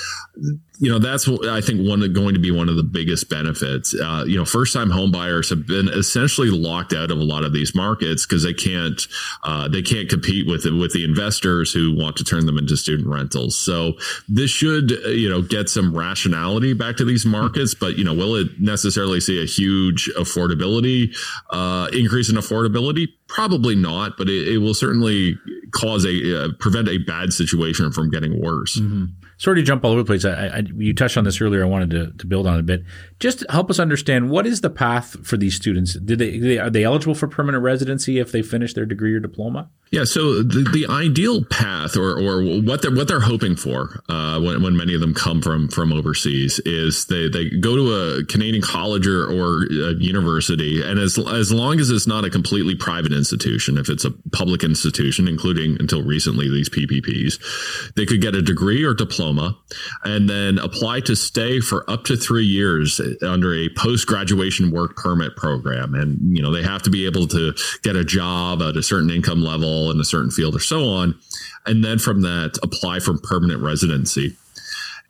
you 0.84 0.92
know 0.92 1.00
that's 1.00 1.26
what 1.26 1.48
I 1.48 1.62
think 1.62 1.88
one 1.88 2.02
going 2.12 2.34
to 2.34 2.42
be 2.42 2.52
one 2.52 2.68
of 2.68 2.76
the 2.76 2.84
biggest 2.84 3.30
benefits. 3.30 3.96
Uh, 3.98 4.26
you 4.28 4.38
know, 4.38 4.44
first 4.44 4.74
time 4.74 4.90
home 4.90 5.14
buyers 5.14 5.50
have 5.50 5.66
been 5.66 5.88
essentially 5.88 6.50
locked 6.50 6.92
out 6.92 7.10
of 7.10 7.20
a 7.20 7.24
lot 7.24 7.46
of 7.46 7.54
these 7.54 7.74
markets 7.74 8.26
because 8.26 8.44
they 8.44 8.54
can't 8.54 9.02
uh, 9.46 9.70
they 9.70 9.82
can't 9.82 10.10
compete 10.10 10.46
with 10.46 10.66
with 10.66 10.92
the 10.92 11.06
investors 11.06 11.72
who 11.72 11.96
want 11.96 12.18
to 12.18 12.26
turn 12.26 12.46
them 12.46 12.58
into 12.58 12.76
student 12.76 13.08
rentals. 13.08 13.58
So 13.58 13.94
this 14.28 14.52
should 14.52 14.92
you 14.92 15.30
know 15.30 15.42
get 15.42 15.70
some 15.70 15.96
rationality 15.96 16.74
back 16.74 16.98
to 16.98 17.06
these 17.06 17.26
markets. 17.26 17.74
But 17.74 17.98
you 17.98 18.04
know, 18.04 18.14
will 18.14 18.36
it 18.36 18.60
necessarily 18.60 19.22
see 19.22 19.42
a 19.42 19.46
huge 19.46 20.12
affordability 20.18 21.16
uh, 21.50 21.88
increase 21.94 22.30
in 22.30 22.36
affordability? 22.36 23.08
Probably 23.30 23.78
not, 23.78 24.18
but 24.18 24.28
it, 24.28 24.50
it 24.50 24.58
will 24.58 24.74
certainly 24.74 25.38
cause 25.72 26.06
a 26.06 26.44
uh, 26.44 26.50
prevent 26.60 26.90
a 26.90 26.98
bad 26.98 27.32
situation 27.32 27.90
from 27.94 28.10
getting 28.10 28.44
worse. 28.44 28.78
Mm-hmm 28.78 29.23
sorry 29.44 29.58
to 29.58 29.64
jump 29.64 29.84
all 29.84 29.92
over 29.92 30.02
the 30.02 30.08
place. 30.08 30.24
I, 30.24 30.48
I, 30.48 30.64
you 30.78 30.94
touched 30.94 31.18
on 31.18 31.26
this 31.26 31.42
earlier. 31.42 31.64
I 31.64 31.68
wanted 31.68 31.90
to, 31.90 32.14
to 32.18 32.26
build 32.26 32.48
on 32.48 32.56
it 32.56 32.60
a 32.62 32.64
bit. 32.64 32.84
Just 33.20 33.44
help 33.50 33.70
us 33.70 33.78
understand 33.78 34.30
what 34.30 34.48
is 34.48 34.62
the 34.62 34.70
path 34.70 35.18
for 35.28 35.36
these 35.36 35.54
students? 35.54 35.98
They, 36.02 36.58
are 36.58 36.70
they 36.70 36.86
eligible 36.86 37.14
for 37.14 37.28
permanent 37.28 37.62
residency 37.62 38.20
if 38.20 38.32
they 38.32 38.42
finish 38.42 38.74
their 38.74 38.86
degree 38.86 39.14
or 39.14 39.20
diploma? 39.20 39.70
Yeah. 39.94 40.06
So 40.06 40.42
the, 40.42 40.68
the 40.74 40.88
ideal 40.92 41.46
path, 41.46 41.96
or 41.96 42.18
or 42.20 42.42
what 42.42 42.82
they're 42.82 42.90
what 42.90 43.08
they're 43.08 43.20
hoping 43.20 43.56
for, 43.56 44.02
uh, 44.10 44.42
when 44.42 44.64
when 44.64 44.76
many 44.76 44.96
of 44.96 45.02
them 45.02 45.14
come 45.14 45.40
from 45.40 45.68
from 45.68 45.94
overseas, 45.94 46.60
is 46.66 47.06
they 47.06 47.30
they 47.30 47.52
go 47.52 47.76
to 47.76 47.94
a 47.94 48.26
Canadian 48.26 48.64
college 48.64 49.06
or, 49.06 49.26
or 49.26 49.68
university, 50.02 50.82
and 50.82 50.98
as 50.98 51.20
as 51.20 51.52
long 51.52 51.80
as 51.80 51.92
it's 51.92 52.08
not 52.08 52.26
a 52.26 52.32
completely 52.32 52.74
private 52.74 53.14
institution, 53.14 53.78
if 53.78 53.88
it's 53.88 54.04
a 54.04 54.10
public 54.32 54.64
institution, 54.64 55.28
including 55.28 55.78
until 55.80 56.02
recently 56.02 56.50
these 56.50 56.70
PPPs, 56.70 57.94
they 57.96 58.08
could 58.08 58.20
get 58.20 58.34
a 58.34 58.42
degree 58.42 58.84
or 58.84 58.96
diploma, 58.96 59.56
and 60.04 60.28
then 60.28 60.58
apply 60.58 61.02
to 61.02 61.16
stay 61.16 61.60
for 61.60 61.88
up 61.88 62.04
to 62.06 62.18
three 62.18 62.46
years 62.46 63.00
under 63.22 63.54
a 63.54 63.70
post 63.78 64.08
graduation 64.08 64.72
work 64.72 64.96
permit 64.96 65.36
program, 65.36 65.94
and 65.94 66.36
you 66.36 66.42
know 66.42 66.50
they 66.52 66.64
have 66.64 66.82
to 66.82 66.90
be 66.90 67.06
able 67.06 67.28
to 67.28 67.54
get 67.84 67.96
a 67.96 68.04
job 68.04 68.60
at 68.64 68.76
a 68.76 68.82
certain 68.82 69.12
income 69.12 69.44
level 69.44 69.83
in 69.92 70.00
a 70.00 70.06
certain 70.06 70.32
field 70.32 70.56
or 70.56 70.60
so 70.60 70.86
on. 70.86 71.20
And 71.66 71.84
then 71.84 72.00
from 72.00 72.22
that, 72.22 72.58
apply 72.62 73.00
for 73.00 73.18
permanent 73.18 73.62
residency. 73.62 74.36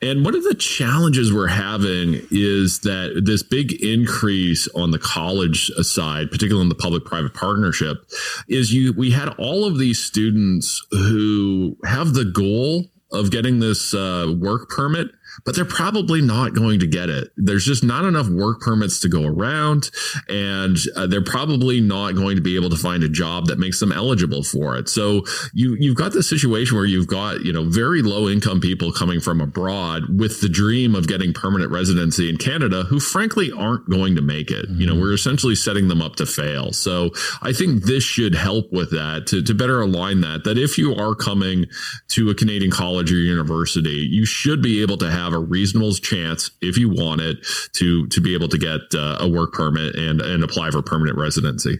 And 0.01 0.25
one 0.25 0.36
of 0.36 0.43
the 0.43 0.55
challenges 0.55 1.31
we're 1.31 1.47
having 1.47 2.27
is 2.29 2.79
that 2.79 3.21
this 3.25 3.41
big 3.41 3.71
increase 3.81 4.67
on 4.75 4.91
the 4.91 4.99
college 4.99 5.67
side, 5.81 6.29
particularly 6.29 6.63
in 6.63 6.69
the 6.69 6.75
public 6.75 7.05
private 7.05 7.33
partnership, 7.33 8.05
is 8.49 8.73
you 8.73 8.91
we 8.91 9.12
had 9.12 9.29
all 9.38 9.65
of 9.65 9.79
these 9.79 10.03
students 10.03 10.86
who 10.91 11.77
have 11.86 12.13
the 12.13 12.25
goal 12.25 12.91
of 13.13 13.31
getting 13.31 13.59
this 13.59 13.93
uh, 13.93 14.33
work 14.38 14.69
permit 14.69 15.07
but 15.46 15.56
they're 15.56 15.65
probably 15.65 16.22
not 16.22 16.54
going 16.54 16.80
to 16.80 16.88
get 16.88 17.10
it. 17.10 17.30
There's 17.38 17.65
just 17.65 17.84
not 17.84 18.06
enough 18.06 18.28
work 18.28 18.62
permits 18.62 19.00
to 19.02 19.10
go 19.10 19.26
around, 19.26 19.89
and 20.30 20.78
uh, 20.96 21.08
they're 21.08 21.24
probably 21.24 21.82
not 21.82 22.15
going 22.15 22.36
to 22.36 22.41
be 22.41 22.56
able 22.56 22.69
to 22.69 22.76
find 22.76 23.04
a 23.04 23.10
job 23.10 23.48
that 23.48 23.60
makes 23.60 23.80
them 23.80 23.91
eligible 23.91 24.43
for 24.43 24.78
it. 24.78 24.89
So 24.89 25.24
you 25.54 25.76
you've 25.80 25.98
got 25.98 26.13
this 26.13 26.30
situation 26.30 26.78
where 26.78 26.86
you've 26.86 27.08
got 27.08 27.41
you 27.41 27.54
know 27.54 27.63
very 27.63 28.02
low 28.02 28.28
income 28.28 28.60
people 28.60 28.91
coming 28.91 29.19
from 29.19 29.41
abroad 29.41 30.04
with 30.19 30.41
the 30.41 30.50
dream 30.50 30.96
of 30.96 31.08
getting 31.08 31.34
permanent 31.34 31.72
residency 31.72 32.30
in 32.30 32.38
Canada, 32.38 32.84
who 32.84 33.00
frankly 33.00 33.52
aren't 33.52 33.89
going 33.89 34.15
to 34.15 34.22
make 34.22 34.52
it. 34.52 34.65
Mm-hmm. 34.65 34.82
You 34.82 34.88
know, 34.88 34.93
mm-hmm. 34.93 35.02
we're 35.02 35.13
essentially 35.13 35.56
setting 35.56 35.88
them 35.88 36.02
up 36.02 36.15
to 36.17 36.26
fail. 36.26 36.72
So 36.74 37.12
I 37.41 37.54
think 37.54 37.84
this 37.84 38.04
should 38.04 38.36
help 38.36 38.72
with 38.72 38.91
that 38.91 39.28
to 39.28 39.41
to 39.41 39.54
better 39.54 39.82
align 39.82 40.22
that. 40.22 40.43
That 40.43 40.58
if 40.58 40.78
you 40.78 40.93
are 40.96 41.15
coming 41.15 41.65
to 42.10 42.30
a 42.30 42.36
Canadian 42.36 42.72
college 42.72 43.12
or 43.12 43.15
university, 43.15 44.08
you 44.10 44.26
should 44.26 44.62
be 44.62 44.82
able 44.82 44.98
to 44.98 45.10
have 45.10 45.22
have 45.23 45.33
a 45.33 45.39
reasonable 45.39 45.93
chance, 45.93 46.51
if 46.62 46.77
you 46.77 46.89
want 46.89 47.21
it, 47.21 47.38
to 47.73 48.07
to 48.07 48.21
be 48.21 48.33
able 48.33 48.47
to 48.49 48.57
get 48.57 48.81
uh, 48.93 49.17
a 49.19 49.27
work 49.27 49.53
permit 49.53 49.95
and 49.95 50.21
and 50.21 50.43
apply 50.43 50.71
for 50.71 50.81
permanent 50.81 51.17
residency. 51.17 51.79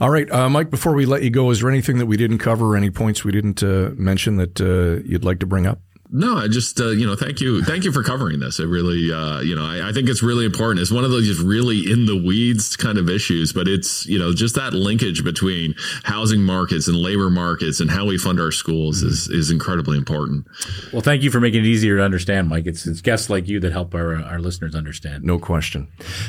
All 0.00 0.10
right, 0.10 0.30
uh, 0.30 0.48
Mike. 0.48 0.70
Before 0.70 0.94
we 0.94 1.06
let 1.06 1.22
you 1.22 1.30
go, 1.30 1.50
is 1.50 1.60
there 1.60 1.70
anything 1.70 1.98
that 1.98 2.06
we 2.06 2.16
didn't 2.16 2.38
cover, 2.38 2.76
any 2.76 2.90
points 2.90 3.24
we 3.24 3.32
didn't 3.32 3.62
uh, 3.62 3.90
mention 3.96 4.36
that 4.36 4.60
uh, 4.60 5.02
you'd 5.04 5.24
like 5.24 5.40
to 5.40 5.46
bring 5.46 5.66
up? 5.66 5.80
No, 6.10 6.36
I 6.36 6.48
just 6.48 6.80
uh, 6.80 6.88
you 6.88 7.06
know 7.06 7.16
thank 7.16 7.40
you 7.40 7.62
thank 7.62 7.84
you 7.84 7.92
for 7.92 8.02
covering 8.02 8.40
this. 8.40 8.60
It 8.60 8.66
really 8.66 9.12
uh, 9.12 9.40
you 9.40 9.56
know 9.56 9.64
I, 9.64 9.88
I, 9.88 9.92
think 9.92 10.08
it's 10.08 10.22
really 10.22 10.44
important. 10.44 10.80
It's 10.80 10.92
one 10.92 11.04
of 11.04 11.10
those 11.10 11.26
just 11.26 11.42
really 11.42 11.90
in 11.90 12.06
the 12.06 12.16
weeds 12.16 12.76
kind 12.76 12.98
of 12.98 13.10
issues, 13.10 13.52
but 13.52 13.66
it's 13.66 14.06
you 14.06 14.18
know 14.18 14.32
just 14.32 14.54
that 14.54 14.72
linkage 14.72 15.24
between 15.24 15.74
housing 16.04 16.42
markets 16.42 16.86
and 16.86 16.96
labor 16.96 17.30
markets 17.30 17.80
and 17.80 17.90
how 17.90 18.06
we 18.06 18.18
fund 18.18 18.40
our 18.40 18.52
schools 18.52 18.98
mm-hmm. 18.98 19.08
is 19.08 19.28
is 19.28 19.50
incredibly 19.50 19.98
important. 19.98 20.46
Well, 20.92 21.02
thank 21.02 21.22
you 21.22 21.30
for 21.30 21.40
making 21.40 21.64
it 21.64 21.66
easier 21.66 21.96
to 21.96 22.02
understand, 22.02 22.48
Mike. 22.48 22.66
It's, 22.66 22.86
it's 22.86 23.00
guests 23.00 23.28
like 23.28 23.48
you 23.48 23.58
that 23.60 23.72
help 23.72 23.94
our 23.94 24.22
our 24.22 24.38
listeners 24.38 24.74
understand. 24.74 25.24
No 25.24 25.38
question. 25.38 25.88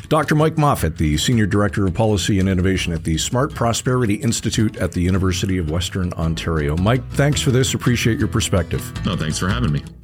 Dr. 0.10 0.36
Mike 0.36 0.56
Moffatt, 0.56 0.98
the 0.98 1.18
senior 1.18 1.46
director 1.46 1.86
of 1.86 1.94
policy 1.94 2.40
and 2.40 2.50
innovation 2.50 2.94
at 2.94 3.04
the 3.04 3.18
Smart 3.18 3.54
Prosperity 3.54 4.16
Institute 4.16 4.78
at 4.78 4.92
the 4.92 5.02
University 5.02 5.58
of 5.58 5.70
Western 5.70 6.13
Ontario. 6.13 6.76
Mike, 6.78 7.08
thanks 7.12 7.42
for 7.42 7.52
this. 7.52 7.74
Appreciate 7.74 8.18
your 8.18 8.28
perspective. 8.28 8.82
No, 9.06 9.16
thanks 9.16 9.38
for 9.38 9.48
having 9.48 9.66
having 9.67 9.82
me. 9.82 9.97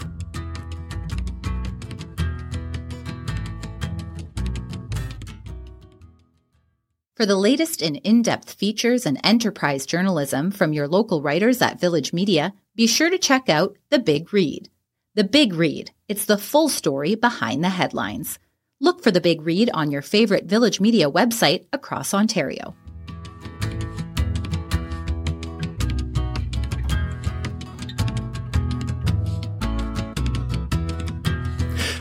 For 7.15 7.27
the 7.27 7.35
latest 7.37 7.81
in 7.81 7.95
in 7.97 8.21
depth 8.21 8.53
features 8.53 9.05
and 9.05 9.19
enterprise 9.23 9.85
journalism 9.85 10.51
from 10.51 10.73
your 10.73 10.87
local 10.87 11.21
writers 11.21 11.61
at 11.61 11.79
Village 11.79 12.11
Media, 12.11 12.53
be 12.75 12.87
sure 12.87 13.09
to 13.09 13.17
check 13.17 13.49
out 13.49 13.77
The 13.89 13.99
Big 13.99 14.33
Read. 14.33 14.69
The 15.15 15.23
Big 15.23 15.53
Read, 15.53 15.91
it's 16.09 16.25
the 16.25 16.39
full 16.39 16.69
story 16.69 17.15
behind 17.15 17.63
the 17.63 17.69
headlines. 17.69 18.39
Look 18.81 19.03
for 19.03 19.11
The 19.11 19.21
Big 19.21 19.43
Read 19.43 19.69
on 19.73 19.91
your 19.91 20.01
favorite 20.01 20.45
Village 20.45 20.81
Media 20.81 21.09
website 21.09 21.65
across 21.71 22.13
Ontario. 22.13 22.75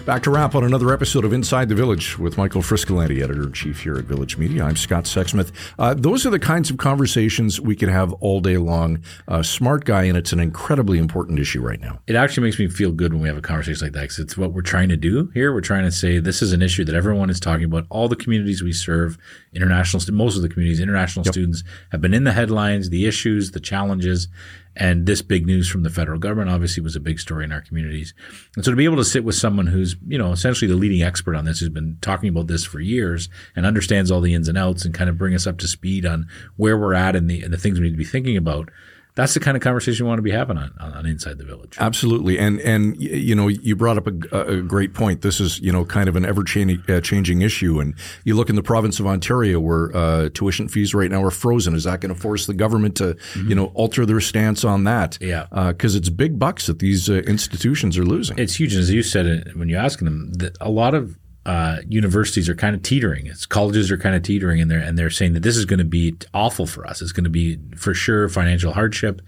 Back 0.04 0.24
to 0.24 0.30
wrap 0.30 0.56
on 0.56 0.64
another 0.64 0.92
episode 0.92 1.24
of 1.24 1.32
Inside 1.32 1.68
the 1.68 1.76
Village 1.76 2.18
with 2.18 2.36
Michael 2.36 2.60
Friscolanti, 2.60 3.22
editor 3.22 3.44
in 3.44 3.52
chief 3.52 3.82
here 3.84 3.94
at 3.94 4.04
Village 4.04 4.36
Media. 4.36 4.64
I'm 4.64 4.74
Scott 4.74 5.04
Sexsmith. 5.04 5.52
Uh, 5.78 5.94
those 5.94 6.26
are 6.26 6.30
the 6.30 6.40
kinds 6.40 6.70
of 6.70 6.76
conversations 6.76 7.60
we 7.60 7.76
could 7.76 7.88
have 7.88 8.12
all 8.14 8.40
day 8.40 8.56
long. 8.56 9.04
Uh, 9.28 9.44
smart 9.44 9.84
guy, 9.84 10.02
and 10.02 10.16
it's 10.16 10.32
an 10.32 10.40
incredibly 10.40 10.98
important 10.98 11.38
issue 11.38 11.60
right 11.60 11.80
now. 11.80 12.00
It 12.08 12.16
actually 12.16 12.42
makes 12.42 12.58
me 12.58 12.66
feel 12.66 12.90
good 12.90 13.12
when 13.12 13.22
we 13.22 13.28
have 13.28 13.38
a 13.38 13.42
conversation 13.42 13.86
like 13.86 13.92
that 13.92 14.02
because 14.02 14.18
it's 14.18 14.36
what 14.36 14.52
we're 14.52 14.62
trying 14.62 14.88
to 14.88 14.96
do 14.96 15.30
here. 15.34 15.54
We're 15.54 15.60
trying 15.60 15.84
to 15.84 15.92
say 15.92 16.18
this 16.18 16.42
is 16.42 16.52
an 16.52 16.62
issue 16.62 16.84
that 16.84 16.96
everyone 16.96 17.30
is 17.30 17.38
talking 17.38 17.66
about. 17.66 17.86
All 17.88 18.08
the 18.08 18.16
communities 18.16 18.60
we 18.60 18.72
serve, 18.72 19.18
international, 19.54 20.02
most 20.12 20.34
of 20.34 20.42
the 20.42 20.48
communities, 20.48 20.80
international 20.80 21.24
yep. 21.24 21.32
students 21.32 21.62
have 21.92 22.00
been 22.00 22.12
in 22.12 22.24
the 22.24 22.32
headlines, 22.32 22.90
the 22.90 23.06
issues, 23.06 23.52
the 23.52 23.60
challenges. 23.60 24.26
And 24.74 25.04
this 25.04 25.20
big 25.20 25.46
news 25.46 25.68
from 25.68 25.82
the 25.82 25.90
federal 25.90 26.18
government 26.18 26.50
obviously 26.50 26.82
was 26.82 26.96
a 26.96 27.00
big 27.00 27.20
story 27.20 27.44
in 27.44 27.52
our 27.52 27.60
communities. 27.60 28.14
And 28.56 28.64
so 28.64 28.70
to 28.70 28.76
be 28.76 28.86
able 28.86 28.96
to 28.96 29.04
sit 29.04 29.22
with 29.22 29.34
someone 29.34 29.66
who's, 29.66 29.91
you 30.06 30.18
know, 30.18 30.32
essentially 30.32 30.68
the 30.68 30.76
leading 30.76 31.02
expert 31.02 31.34
on 31.34 31.44
this, 31.44 31.60
who's 31.60 31.68
been 31.68 31.98
talking 32.00 32.28
about 32.28 32.46
this 32.46 32.64
for 32.64 32.80
years 32.80 33.28
and 33.56 33.66
understands 33.66 34.10
all 34.10 34.20
the 34.20 34.34
ins 34.34 34.48
and 34.48 34.58
outs 34.58 34.84
and 34.84 34.94
kind 34.94 35.10
of 35.10 35.18
bring 35.18 35.34
us 35.34 35.46
up 35.46 35.58
to 35.58 35.68
speed 35.68 36.06
on 36.06 36.28
where 36.56 36.78
we're 36.78 36.94
at 36.94 37.16
and 37.16 37.28
the, 37.28 37.42
and 37.42 37.52
the 37.52 37.58
things 37.58 37.78
we 37.78 37.86
need 37.86 37.92
to 37.92 37.96
be 37.96 38.04
thinking 38.04 38.36
about 38.36 38.70
that's 39.14 39.34
the 39.34 39.40
kind 39.40 39.56
of 39.56 39.62
conversation 39.62 40.06
we 40.06 40.08
want 40.08 40.18
to 40.18 40.22
be 40.22 40.30
having 40.30 40.56
on, 40.56 40.72
on 40.80 41.04
Inside 41.04 41.36
the 41.38 41.44
Village. 41.44 41.76
Absolutely, 41.78 42.38
and 42.38 42.60
and 42.60 42.96
you 43.00 43.34
know 43.34 43.48
you 43.48 43.76
brought 43.76 43.98
up 43.98 44.06
a, 44.06 44.40
a 44.40 44.62
great 44.62 44.94
point. 44.94 45.20
This 45.20 45.38
is 45.38 45.60
you 45.60 45.70
know 45.70 45.84
kind 45.84 46.08
of 46.08 46.16
an 46.16 46.24
ever 46.24 46.42
changing 46.42 46.82
uh, 46.88 47.00
changing 47.00 47.42
issue, 47.42 47.78
and 47.78 47.94
you 48.24 48.34
look 48.34 48.48
in 48.48 48.56
the 48.56 48.62
province 48.62 49.00
of 49.00 49.06
Ontario 49.06 49.60
where 49.60 49.94
uh, 49.94 50.28
tuition 50.32 50.68
fees 50.68 50.94
right 50.94 51.10
now 51.10 51.22
are 51.22 51.30
frozen. 51.30 51.74
Is 51.74 51.84
that 51.84 52.00
going 52.00 52.14
to 52.14 52.18
force 52.18 52.46
the 52.46 52.54
government 52.54 52.96
to 52.96 53.14
mm-hmm. 53.14 53.48
you 53.48 53.54
know 53.54 53.66
alter 53.74 54.06
their 54.06 54.20
stance 54.20 54.64
on 54.64 54.84
that? 54.84 55.18
Yeah, 55.20 55.46
because 55.68 55.94
uh, 55.94 55.98
it's 55.98 56.08
big 56.08 56.38
bucks 56.38 56.66
that 56.66 56.78
these 56.78 57.10
uh, 57.10 57.14
institutions 57.26 57.98
are 57.98 58.04
losing. 58.04 58.38
It's 58.38 58.54
huge, 58.54 58.74
as 58.74 58.90
you 58.90 59.02
said 59.02 59.54
when 59.54 59.68
you're 59.68 59.80
asking 59.80 60.06
them. 60.06 60.32
That 60.34 60.56
a 60.60 60.70
lot 60.70 60.94
of 60.94 61.18
uh, 61.44 61.78
universities 61.88 62.48
are 62.48 62.54
kind 62.54 62.76
of 62.76 62.82
teetering. 62.82 63.26
It's 63.26 63.46
colleges 63.46 63.90
are 63.90 63.98
kind 63.98 64.14
of 64.14 64.22
teetering, 64.22 64.60
and 64.60 64.70
they're 64.70 64.78
and 64.78 64.98
they're 64.98 65.10
saying 65.10 65.34
that 65.34 65.42
this 65.42 65.56
is 65.56 65.64
going 65.64 65.80
to 65.80 65.84
be 65.84 66.14
awful 66.32 66.66
for 66.66 66.86
us. 66.86 67.02
It's 67.02 67.12
going 67.12 67.24
to 67.24 67.30
be 67.30 67.58
for 67.76 67.94
sure 67.94 68.28
financial 68.28 68.72
hardship. 68.72 69.20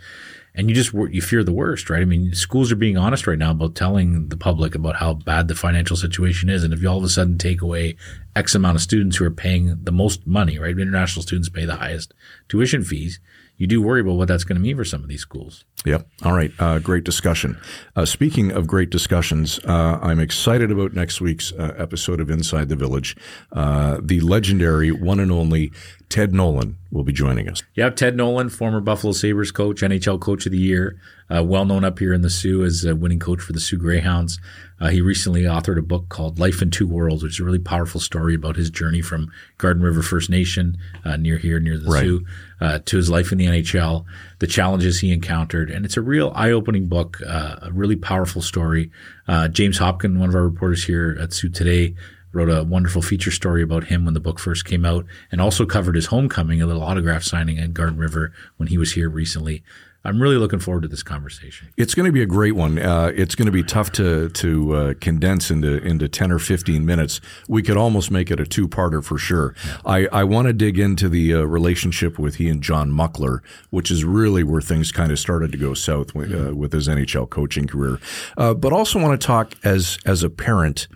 and 0.55 0.69
you 0.69 0.75
just 0.75 0.93
you 0.93 1.21
fear 1.21 1.43
the 1.43 1.53
worst, 1.53 1.91
right? 1.91 2.01
I 2.03 2.05
mean, 2.05 2.33
schools 2.33 2.71
are 2.71 2.77
being 2.77 2.97
honest 2.97 3.27
right 3.27 3.39
now 3.39 3.51
about 3.51 3.75
telling 3.75 4.29
the 4.29 4.37
public 4.37 4.75
about 4.75 4.97
how 4.97 5.15
bad 5.15 5.49
the 5.49 5.55
financial 5.55 5.97
situation 5.97 6.49
is, 6.49 6.63
and 6.63 6.73
if 6.73 6.81
you 6.81 6.89
all 6.89 6.99
of 6.99 7.05
a 7.05 7.09
sudden 7.09 7.39
take 7.39 7.61
away 7.61 7.97
X 8.37 8.55
amount 8.55 8.77
of 8.77 8.83
students 8.83 9.17
who 9.17 9.25
are 9.25 9.31
paying 9.31 9.77
the 9.83 9.93
most 9.93 10.27
money, 10.27 10.59
right? 10.59 10.79
International 10.79 11.23
students 11.23 11.49
pay 11.49 11.65
the 11.65 11.77
highest 11.77 12.15
tuition 12.49 12.85
fees. 12.85 13.19
You 13.57 13.67
do 13.67 13.81
worry 13.81 14.01
about 14.01 14.15
what 14.15 14.29
that's 14.29 14.45
going 14.45 14.57
to 14.57 14.63
mean 14.63 14.77
for 14.77 14.85
some 14.85 15.03
of 15.03 15.09
these 15.09 15.21
schools. 15.21 15.65
Yep. 15.85 16.09
All 16.23 16.33
right. 16.33 16.51
Uh, 16.59 16.79
great 16.79 17.05
discussion. 17.05 17.59
Uh, 17.95 18.05
speaking 18.05 18.51
of 18.51 18.67
great 18.67 18.91
discussions, 18.91 19.61
uh, 19.65 19.99
I'm 20.03 20.19
excited 20.19 20.71
about 20.71 20.95
next 20.95 21.21
week's 21.21 21.53
uh, 21.53 21.75
episode 21.77 22.21
of 22.21 22.31
Inside 22.31 22.69
the 22.69 22.77
Village. 22.77 23.17
Uh, 23.53 23.99
the 24.03 24.21
legendary 24.21 24.91
one 24.91 25.21
and 25.21 25.31
only 25.31 25.73
Ted 26.15 26.33
Nolan 26.33 26.77
will 26.93 27.03
be 27.03 27.13
joining 27.13 27.49
us. 27.49 27.61
Yeah, 27.75 27.91
Ted 27.91 28.17
Nolan, 28.17 28.49
former 28.49 28.81
Buffalo 28.81 29.13
Sabres 29.13 29.51
coach, 29.51 29.81
NHL 29.81 30.21
Coach 30.21 30.47
of 30.47 30.53
the 30.53 30.59
Year, 30.59 30.97
uh, 31.29 31.43
well 31.43 31.65
known 31.65 31.83
up 31.83 31.99
here 31.99 32.15
in 32.15 32.21
the 32.21 32.31
Soo 32.31 32.63
as 32.63 32.85
a 32.85 32.95
winning 32.95 33.19
coach 33.19 33.41
for 33.41 33.53
the 33.53 33.59
Soo 33.59 33.77
Greyhounds. 33.77 34.39
Uh, 34.81 34.91
he 34.91 35.01
recently 35.01 35.43
authored 35.43 35.77
a 35.77 35.83
book 35.83 36.09
called 36.11 36.39
Life 36.39 36.63
in 36.63 36.71
Two 36.71 36.87
Worlds, 36.87 37.25
which 37.25 37.33
is 37.33 37.41
a 37.41 37.45
really 37.45 37.59
powerful 37.59 38.01
story 38.01 38.33
about 38.33 38.55
his 38.55 38.71
journey 38.71 39.01
from 39.01 39.29
Garden 39.59 39.83
River 39.83 40.03
First 40.03 40.31
Nation 40.31 40.79
uh, 41.05 41.17
near 41.17 41.37
here, 41.37 41.59
near 41.59 41.79
the 41.79 41.91
Right. 41.91 42.05
Soo, 42.05 42.25
uh, 42.61 42.79
to 42.85 42.97
his 42.97 43.11
life 43.11 43.33
in 43.33 43.39
the 43.39 43.47
NHL, 43.47 44.05
the 44.39 44.47
challenges 44.47 45.01
he 45.01 45.13
encountered. 45.13 45.69
And 45.69 45.85
it's 45.85 45.97
a 45.97 46.01
real 46.01 46.31
eye 46.37 46.53
opening 46.53 46.87
book, 46.87 47.21
uh, 47.27 47.57
a 47.61 47.73
really 47.73 47.97
powerful 47.97 48.41
story. 48.41 48.93
Uh, 49.27 49.49
James 49.49 49.81
Hopkin, 49.81 50.19
one 50.19 50.29
of 50.29 50.37
our 50.37 50.45
reporters 50.45 50.85
here 50.85 51.19
at 51.21 51.33
Soo 51.33 51.49
Today, 51.49 51.97
wrote 52.35 52.51
a 52.51 52.65
wonderful 52.65 53.03
feature 53.03 53.31
story 53.31 53.63
about 53.63 53.85
him 53.85 54.05
when 54.05 54.15
the 54.15 54.21
book 54.21 54.39
first 54.39 54.65
came 54.65 54.85
out 54.85 55.07
and 55.31 55.41
also 55.41 55.65
covered 55.65 55.95
his 55.95 56.07
homecoming, 56.07 56.61
a 56.61 56.67
little 56.67 56.83
autograph 56.83 57.23
signing 57.23 57.59
at 57.59 57.75
Garden 57.75 57.99
River 57.99 58.33
when 58.57 58.69
he 58.69 58.79
was 58.79 58.93
here 58.93 59.09
recently. 59.09 59.63
I'm 60.07 60.21
really 60.21 60.37
looking 60.37 60.59
forward 60.59 60.83
to 60.83 60.89
this 60.89 61.03
conversation. 61.03 61.73
It's 61.79 61.95
going 61.95 62.05
to 62.05 62.13
be 62.13 62.21
a 62.21 62.27
great 62.27 62.55
one. 62.55 62.79
Uh, 62.79 63.11
it's 63.15 63.35
going 63.35 63.47
to 63.47 63.53
be 63.53 63.63
tough 63.63 63.91
to 63.93 64.29
to 64.29 64.75
uh, 64.75 64.95
condense 65.01 65.51
into 65.51 65.79
into 65.83 66.09
ten 66.09 66.31
or 66.31 66.39
fifteen 66.39 66.85
minutes. 66.85 67.23
We 67.49 67.63
could 67.63 67.79
almost 67.79 68.11
make 68.11 68.31
it 68.31 68.39
a 68.39 68.45
two 68.45 68.69
parter 68.69 69.03
for 69.03 69.17
sure. 69.17 69.55
I, 69.87 70.07
I 70.09 70.25
want 70.25 70.47
to 70.49 70.53
dig 70.53 70.79
into 70.79 71.09
the 71.09 71.35
uh, 71.35 71.41
relationship 71.45 72.19
with 72.19 72.37
he 72.37 72.49
and 72.51 72.63
John 72.63 72.93
Muckler, 72.93 73.41
which 73.71 73.91
is 73.91 74.05
really 74.05 74.45
where 74.45 74.61
things 74.61 74.93
kind 74.93 75.11
of 75.11 75.19
started 75.19 75.53
to 75.53 75.59
go 75.59 75.73
south 75.73 76.15
with, 76.15 76.35
uh, 76.35 76.55
with 76.55 76.75
his 76.75 76.87
NHL 76.87 77.31
coaching 77.31 77.67
career. 77.67 77.99
Uh, 78.37 78.53
but 78.53 78.75
also 78.75 79.01
want 79.01 79.19
to 79.19 79.27
talk 79.27 79.55
as 79.65 79.97
as 80.05 80.23
a 80.23 80.29
parent 80.29 80.87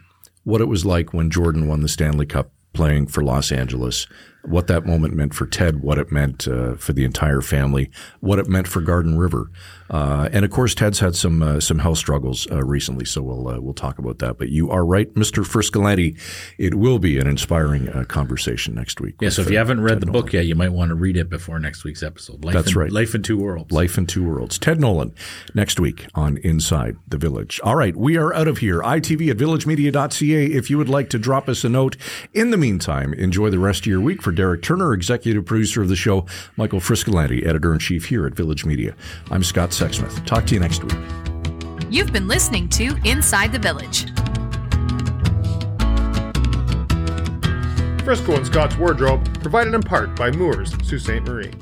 what 0.45 0.61
it 0.61 0.67
was 0.67 0.85
like 0.85 1.13
when 1.13 1.31
Jordan 1.31 1.69
won 1.69 1.83
the 1.83 1.89
Stanley 1.89 2.27
Cup 2.27 2.53
playing 2.73 3.07
for 3.07 3.25
Los 3.25 3.51
Angeles, 3.51 4.07
what 4.45 4.67
that 4.69 4.87
moment 4.87 5.15
meant 5.15 5.35
for 5.35 5.47
Ted, 5.47 5.83
what 5.83 5.99
it 5.99 6.13
meant 6.13 6.47
uh, 6.47 6.75
for 6.77 6.93
the 6.93 7.05
entire 7.05 7.41
family, 7.41 7.91
what 8.21 8.39
it 8.39 8.49
meant 8.49 8.69
for 8.69 8.81
Garden 8.81 9.19
River, 9.19 9.51
uh, 9.91 10.29
and 10.33 10.45
of 10.45 10.51
course 10.51 10.75
Ted's 10.75 10.99
had 11.01 11.17
some 11.17 11.43
uh, 11.43 11.61
some 11.61 11.79
health 11.79 11.99
struggles 11.99 12.47
uh, 12.51 12.63
recently, 12.65 13.05
so 13.05 13.23
we'll 13.23 13.49
uh, 13.49 13.61
we'll 13.61 13.75
talk 13.75 13.99
about 13.99 14.19
that. 14.19 14.39
But 14.39 14.51
you 14.51 14.71
are 14.71 14.85
right, 14.85 15.13
Mr. 15.15 15.45
Friscolanti. 15.45 16.19
It 16.59 16.75
will 16.75 16.99
be 16.99 17.19
an 17.19 17.27
inspiring 17.27 17.89
uh, 17.89 18.05
conversation 18.05 18.75
next 18.75 19.01
week. 19.01 19.15
Yeah, 19.21 19.31
so 19.31 19.43
if 19.43 19.49
uh, 19.49 19.51
you 19.53 19.59
haven't 19.59 19.81
read 19.81 19.95
Ted 19.95 20.03
the 20.03 20.07
Nolan. 20.07 20.23
book 20.23 20.33
yet, 20.33 20.47
you 20.47 20.55
might 20.55 20.73
want 20.73 20.91
to 20.91 20.95
read 20.95 21.17
it 21.17 21.29
before 21.29 21.59
next 21.59 21.85
week's 21.85 22.03
episode. 22.03 22.45
Life 22.45 22.55
That's 22.55 22.73
in, 22.73 22.79
right. 22.79 22.93
Life 22.93 23.15
in 23.15 23.23
Two 23.23 23.39
Worlds. 23.39 23.73
Life 23.73 23.97
in 23.99 24.07
Two 24.07 24.25
Worlds. 24.25 24.59
Ted 24.59 24.81
Nolan 24.81 25.15
next 25.55 25.81
week 25.81 26.07
on 26.15 26.37
Inside 26.39 26.97
the 27.07 27.19
Village. 27.19 27.61
All 27.63 27.77
right, 27.77 27.97
we 27.97 28.17
are 28.17 28.35
out 28.35 28.49
of 28.49 28.59
here. 28.59 28.81
ITV 28.81 29.31
at 29.31 29.37
villagemedia.ca 29.37 30.47
if 30.47 30.71
you 30.71 30.79
would 30.79 30.89
like 30.89 31.11
to 31.11 31.19
drop 31.19 31.49
us 31.49 31.65
a 31.65 31.69
note. 31.69 31.97
In 32.35 32.51
the 32.51 32.57
meantime, 32.57 33.15
enjoy 33.15 33.51
the 33.51 33.59
rest 33.59 33.81
of 33.81 33.87
your 33.87 34.01
week. 34.01 34.23
For 34.23 34.33
Derek 34.33 34.63
Turner, 34.63 34.93
executive 34.93 35.47
producer 35.47 35.83
of 35.83 35.89
the 35.89 35.97
show, 35.97 36.27
Michael 36.57 36.81
Friscolanti, 36.81 37.47
editor 37.47 37.73
in 37.73 37.79
chief 37.79 38.07
here 38.07 38.27
at 38.27 38.35
Village 38.35 38.65
Media. 38.65 38.95
I'm 39.31 39.43
Scott 39.43 39.73
Sexsmith. 39.79 40.25
Talk 40.27 40.45
to 40.47 40.55
you 40.55 40.61
next 40.61 40.83
week. 40.83 40.99
You've 41.91 42.13
been 42.13 42.27
listening 42.27 42.69
to 42.71 42.97
Inside 43.05 43.53
the 43.53 43.59
Village. 43.59 44.07
Frisco 48.05 48.37
and 48.37 48.47
Scott's 48.47 48.77
Wardrobe, 48.77 49.41
provided 49.41 49.75
in 49.75 49.83
part 49.83 50.17
by 50.17 50.31
Moores, 50.31 50.71
Sault 50.83 51.03
Ste. 51.03 51.23
Marie. 51.23 51.53